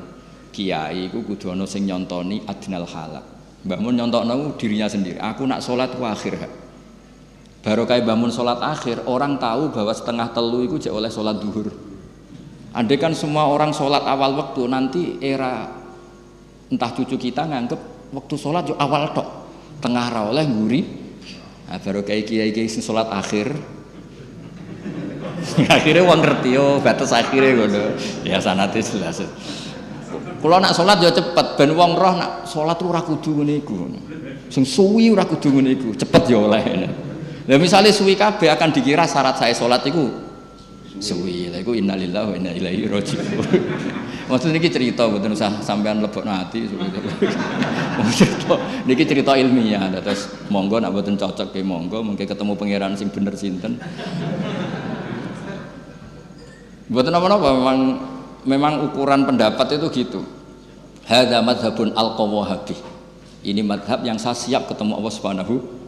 Kiai 0.50 1.06
ku 1.14 1.22
kudu 1.22 1.54
ana 1.54 1.62
sing 1.62 1.86
nyontoni 1.86 2.42
adnal 2.42 2.82
halak 2.82 3.22
Mbah 3.62 3.78
Mun 3.78 3.94
nyontokno 3.94 4.58
dirinya 4.58 4.90
sendiri. 4.90 5.16
Aku 5.22 5.46
nak 5.46 5.62
sholat 5.62 5.94
ku 5.94 6.02
akhir 6.02 6.36
baru 7.60 7.84
kayak 7.84 8.08
bangun 8.08 8.32
sholat 8.32 8.56
akhir 8.56 9.04
orang 9.04 9.36
tahu 9.36 9.68
bahwa 9.68 9.92
setengah 9.92 10.32
telu 10.32 10.64
itu 10.64 10.88
oleh 10.88 11.12
sholat 11.12 11.36
duhur 11.44 11.68
Andai 12.70 13.02
kan 13.02 13.10
semua 13.18 13.50
orang 13.50 13.74
sholat 13.74 14.06
awal 14.06 14.38
waktu 14.38 14.62
nanti 14.70 15.02
era 15.18 15.66
entah 16.70 16.90
cucu 16.94 17.18
kita 17.18 17.50
nganggep 17.50 17.80
waktu 18.14 18.34
sholat 18.38 18.70
yo 18.70 18.78
awal 18.78 19.10
tok. 19.10 19.28
Tengah 19.82 20.06
ra 20.12 20.20
oleh 20.30 20.44
nguri. 20.46 20.82
Nah, 21.66 21.78
baru 21.82 22.06
kayak 22.06 22.30
kiai 22.30 22.50
kiai 22.54 22.68
sholat 22.68 23.10
akhir. 23.10 23.50
Akhirnya 25.72 26.04
uang 26.04 26.20
ngerti 26.20 26.52
yo 26.52 26.78
batas 26.84 27.16
akhirnya 27.16 27.64
ngono. 27.64 27.96
Ya 28.28 28.36
sanate 28.38 28.84
jelas. 28.84 29.24
Kalau 30.40 30.56
nak 30.60 30.76
sholat 30.76 31.00
yo 31.00 31.10
cepet 31.10 31.46
ben 31.56 31.72
wong 31.72 31.96
roh 31.96 32.14
nak 32.14 32.44
sholat 32.44 32.76
tuh 32.76 32.92
ora 32.92 33.00
kudu 33.00 33.40
ngene 33.40 33.64
iku. 33.64 33.88
Sing 34.52 34.68
suwi 34.68 35.08
ora 35.08 35.24
kudu 35.24 35.48
ngene 35.48 35.96
cepet 35.96 36.22
yo 36.28 36.44
oleh. 36.44 36.62
Nah 37.48 37.56
misalnya 37.56 37.88
suwi 37.90 38.14
kabeh 38.20 38.52
akan 38.52 38.68
dikira 38.70 39.08
syarat 39.08 39.40
saya 39.40 39.56
sholat 39.56 39.80
itu 39.88 40.29
suwi. 40.98 41.54
Lha 41.54 41.62
iku 41.62 41.78
innalillahi 41.78 42.26
wa 42.26 42.34
inna 42.34 42.50
ilaihi 42.50 42.90
raji'un. 42.90 43.26
Maksudnya 44.30 44.58
ini 44.58 44.70
cerita 44.70 45.06
betul 45.06 45.34
usah 45.34 45.62
sampean 45.62 46.02
lebok 46.02 46.26
hati 46.26 46.66
cerita 48.18 48.54
niki 48.86 49.04
cerita 49.06 49.38
ilmiah. 49.38 49.86
Terus 50.02 50.26
monggo 50.50 50.82
nak 50.82 50.90
boten 50.90 51.14
cocok 51.14 51.54
ke 51.54 51.62
monggo 51.62 52.02
mungkin 52.02 52.26
ketemu 52.26 52.52
pangeran 52.58 52.98
sing 52.98 53.10
bener 53.14 53.34
sinten. 53.38 53.78
Buatan 56.90 57.14
apa-apa 57.14 57.48
memang 57.54 57.78
memang 58.42 58.72
ukuran 58.90 59.22
pendapat 59.22 59.78
itu 59.78 59.86
gitu. 60.02 60.20
Hadza 61.06 61.38
madhabun 61.38 61.94
al-qawahabi. 61.94 62.74
Ini 63.46 63.62
madhab 63.62 64.02
yang 64.02 64.18
saya 64.18 64.34
siap 64.34 64.66
ketemu 64.66 64.98
Allah 64.98 65.14
Subhanahu 65.14 65.79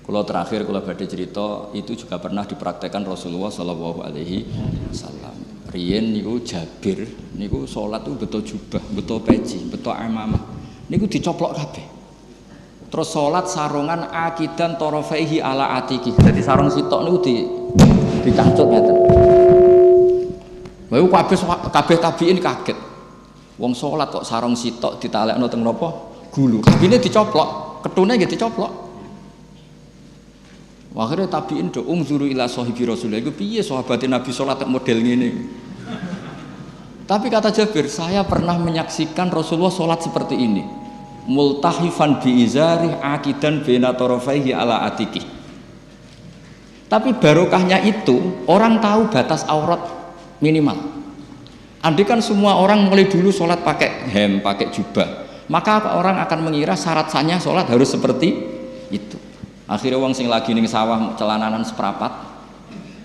kalau 0.00 0.24
terakhir 0.24 0.64
kalau 0.64 0.80
badai 0.80 1.06
cerita 1.06 1.70
itu 1.76 1.92
juga 1.94 2.16
pernah 2.16 2.42
dipraktekkan 2.48 3.04
Rasulullah 3.04 3.52
Shallallahu 3.52 4.00
Alaihi 4.00 4.48
Wasallam. 4.90 5.36
Rien 5.70 6.02
niku 6.02 6.42
Jabir 6.42 7.06
niku 7.38 7.62
sholat 7.62 8.02
tuh 8.02 8.18
betul 8.18 8.42
jubah, 8.42 8.82
betul 8.90 9.22
peci, 9.22 9.62
betul 9.70 9.94
amamah. 9.94 10.42
Niku 10.90 11.06
dicoplok 11.06 11.52
kabeh. 11.54 11.86
Terus 12.90 13.06
sholat 13.06 13.46
sarungan 13.46 14.10
akidan 14.10 14.74
torofaihi 14.74 15.38
ala 15.38 15.78
atiki. 15.78 16.10
Jadi 16.10 16.42
sarung 16.42 16.66
sitok 16.66 17.00
niku 17.06 17.18
di 17.22 17.34
dicangcut 18.26 18.66
ngeten. 18.66 18.96
Bayu 20.90 21.06
kabeh 21.06 21.36
kabeh 21.70 21.96
tabiin 22.02 22.42
kaget. 22.42 22.78
Wong 23.62 23.76
sholat 23.76 24.10
kok 24.10 24.26
sarung 24.26 24.58
sitok 24.58 24.98
ditalekno 24.98 25.46
teng 25.46 25.62
napa? 25.62 25.92
Gulu. 26.34 26.66
Kabine 26.66 26.98
dicoplok, 26.98 27.84
ketune 27.86 28.18
nggih 28.18 28.26
dicoplok. 28.26 28.79
Akhirnya 30.90 31.30
tabiin 31.30 31.70
do 31.70 31.86
ungzuru 31.86 32.26
ila 32.26 32.50
sahibi 32.50 32.82
Rasulullah 32.82 33.22
iku 33.22 33.30
piye 33.30 33.62
sahabat 33.62 34.02
Nabi 34.10 34.30
sholat 34.34 34.58
model 34.66 34.98
ngene. 34.98 35.30
Tapi 37.06 37.26
kata 37.26 37.50
Jabir, 37.50 37.90
saya 37.90 38.22
pernah 38.26 38.54
menyaksikan 38.58 39.30
Rasulullah 39.30 39.70
sholat 39.70 40.02
seperti 40.02 40.34
ini. 40.34 40.62
Multahifan 41.30 42.18
bi 42.22 42.42
izari 42.42 42.90
akidan 43.02 43.62
bina 43.62 43.94
torofaihi 43.94 44.50
ala 44.50 44.82
atiki. 44.86 45.22
Tapi 46.90 47.14
barokahnya 47.22 47.86
itu 47.86 48.42
orang 48.50 48.82
tahu 48.82 49.14
batas 49.14 49.46
aurat 49.46 49.78
minimal. 50.42 50.74
Andai 51.86 52.02
kan 52.02 52.18
semua 52.18 52.58
orang 52.58 52.82
mulai 52.90 53.06
dulu 53.06 53.30
sholat 53.30 53.62
pakai 53.62 54.10
hem, 54.10 54.42
pakai 54.42 54.74
jubah, 54.74 55.06
maka 55.46 55.96
orang 55.96 56.18
akan 56.18 56.50
mengira 56.50 56.74
syarat 56.74 57.14
sahnya 57.14 57.38
sholat 57.38 57.70
harus 57.70 57.94
seperti. 57.94 58.49
Akhirnya 59.70 60.02
wong 60.02 60.10
sing 60.10 60.26
lagi 60.26 60.50
ning 60.50 60.66
sawah 60.66 61.14
celananan 61.14 61.62
seperapat, 61.62 62.10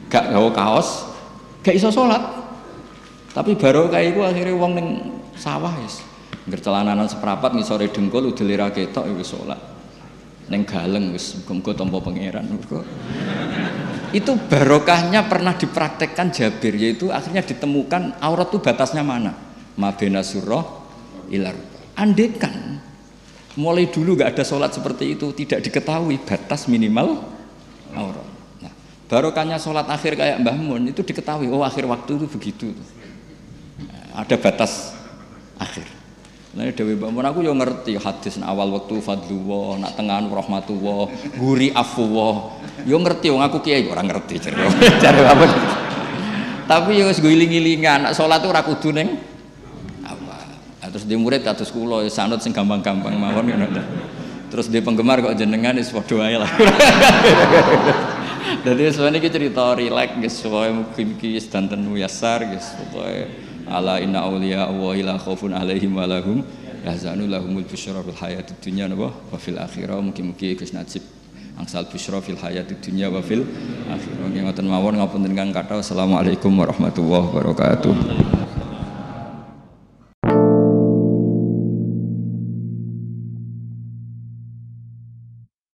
gak 0.09 0.33
gawa 0.33 0.49
kaos, 0.49 1.05
gak 1.61 1.77
iso 1.77 1.93
sholat. 1.93 2.25
Tapi 3.37 3.53
baru 3.53 3.85
kayak 3.93 4.17
itu 4.17 4.21
akhirnya 4.25 4.55
wong 4.57 4.71
ning 4.73 4.87
sawah 5.37 5.77
yes. 5.85 6.01
Ngger 6.49 6.61
celananan 6.65 7.05
seperapat 7.05 7.53
ngisore 7.53 7.93
dengkul 7.93 8.33
udelira 8.33 8.73
ketok 8.73 9.05
wis 9.13 9.29
sholat. 9.29 9.61
Neng 10.49 10.65
galeng 10.65 11.13
wis 11.13 11.37
muga-muga 11.37 11.73
tampa 11.77 12.01
pangeran 12.01 12.45
itu 14.15 14.31
barokahnya 14.47 15.27
pernah 15.27 15.59
dipraktekkan 15.59 16.31
Jabir 16.31 16.71
yaitu 16.79 17.11
akhirnya 17.11 17.43
ditemukan 17.43 18.23
aurat 18.23 18.47
itu 18.47 18.63
batasnya 18.63 19.03
mana 19.03 19.35
mabena 19.75 20.23
surah 20.23 20.63
ilar 21.27 21.51
andekan 21.99 22.74
mulai 23.55 23.87
dulu 23.87 24.19
nggak 24.19 24.35
ada 24.35 24.43
sholat 24.43 24.71
seperti 24.75 25.15
itu 25.15 25.31
tidak 25.31 25.63
diketahui 25.63 26.19
batas 26.21 26.67
minimal 26.67 27.23
aurat 27.95 28.27
nah, 28.59 28.73
barokahnya 29.07 29.55
sholat 29.55 29.87
akhir 29.87 30.19
kayak 30.19 30.37
Mbah 30.43 30.57
Mun 30.59 30.91
itu 30.91 31.01
diketahui 31.01 31.47
oh 31.47 31.63
akhir 31.63 31.87
waktu 31.87 32.19
itu 32.19 32.27
begitu 32.27 32.67
nah, 33.79 34.23
ada 34.23 34.35
batas 34.35 34.91
akhir 35.55 35.87
Nah, 36.55 36.71
Dewi 36.71 36.95
Bangun 36.95 37.27
aku 37.27 37.43
yang 37.43 37.59
ngerti 37.59 37.99
hadis 37.99 38.39
awal 38.39 38.71
waktu 38.71 39.03
fadluwa, 39.03 39.75
nak 39.75 39.99
tengahan 39.99 40.31
rahmatullah, 40.31 41.11
guri 41.35 41.67
afuwa. 41.75 42.63
Yo 42.87 42.95
ngerti 42.95 43.27
wong 43.27 43.43
aku 43.43 43.59
kiai 43.59 43.83
orang 43.91 44.07
ngerti 44.07 44.39
cari 45.03 45.19
apa. 45.19 45.45
Tapi 46.63 46.95
yo 46.95 47.11
giling-gilingan, 47.11 48.07
nak 48.07 48.15
salat 48.15 48.39
ora 48.47 48.63
kudu 48.63 48.95
ning 48.95 49.19
apa. 49.19 49.19
Nah, 49.19 49.34
terus 50.95 51.03
di 51.03 51.19
murid 51.19 51.43
kados 51.43 51.75
kula 51.75 52.07
sanut 52.07 52.39
sing 52.39 52.55
gampang-gampang 52.55 53.19
mawon 53.19 53.51
ngono. 53.51 53.67
Terus 54.47 54.71
di 54.71 54.79
penggemar 54.79 55.19
kok 55.19 55.35
jenengan 55.35 55.75
wis 55.75 55.91
padha 55.91 56.15
wae 56.15 56.39
lah. 56.39 56.47
Dadi 58.63 58.87
sebenarnya 58.87 59.19
iki 59.19 59.27
cerita 59.27 59.75
rileks 59.75 60.15
guys, 60.15 60.39
pokoke 60.39 60.71
mungkin 60.71 61.05
iki 61.19 61.35
sedanten 61.43 61.83
muyasar 61.83 62.47
guys, 62.47 62.71
pokoke 62.79 63.27
ala 63.67 63.99
inna 63.99 64.23
awliya 64.23 64.71
Allah 64.71 64.95
la 65.03 65.15
khaufun 65.19 65.51
alaihim 65.51 65.99
wa 65.99 66.07
lahum 66.07 66.47
yahzanu 66.87 67.27
lahumul 67.27 67.67
busyra 67.67 67.99
fil 67.99 68.15
hayatid 68.15 68.55
dunya 68.63 68.87
wa 68.87 69.11
fil 69.35 69.59
akhirah 69.59 69.99
mugi-mugi 69.99 70.55
Gus 70.55 70.71
Najib 70.71 71.03
angsal 71.59 71.91
busyra 71.91 72.23
fil 72.23 72.39
hayatid 72.39 72.79
dunya 72.79 73.11
wa 73.11 73.19
fil 73.19 73.43
akhirah 73.91 74.31
ngoten 74.31 74.65
mawon 74.71 74.95
ngapunten 75.03 75.35
kang 75.35 75.51
kathah 75.51 75.83
assalamualaikum 75.83 76.55
warahmatullahi 76.55 77.27
wabarakatuh 77.35 78.44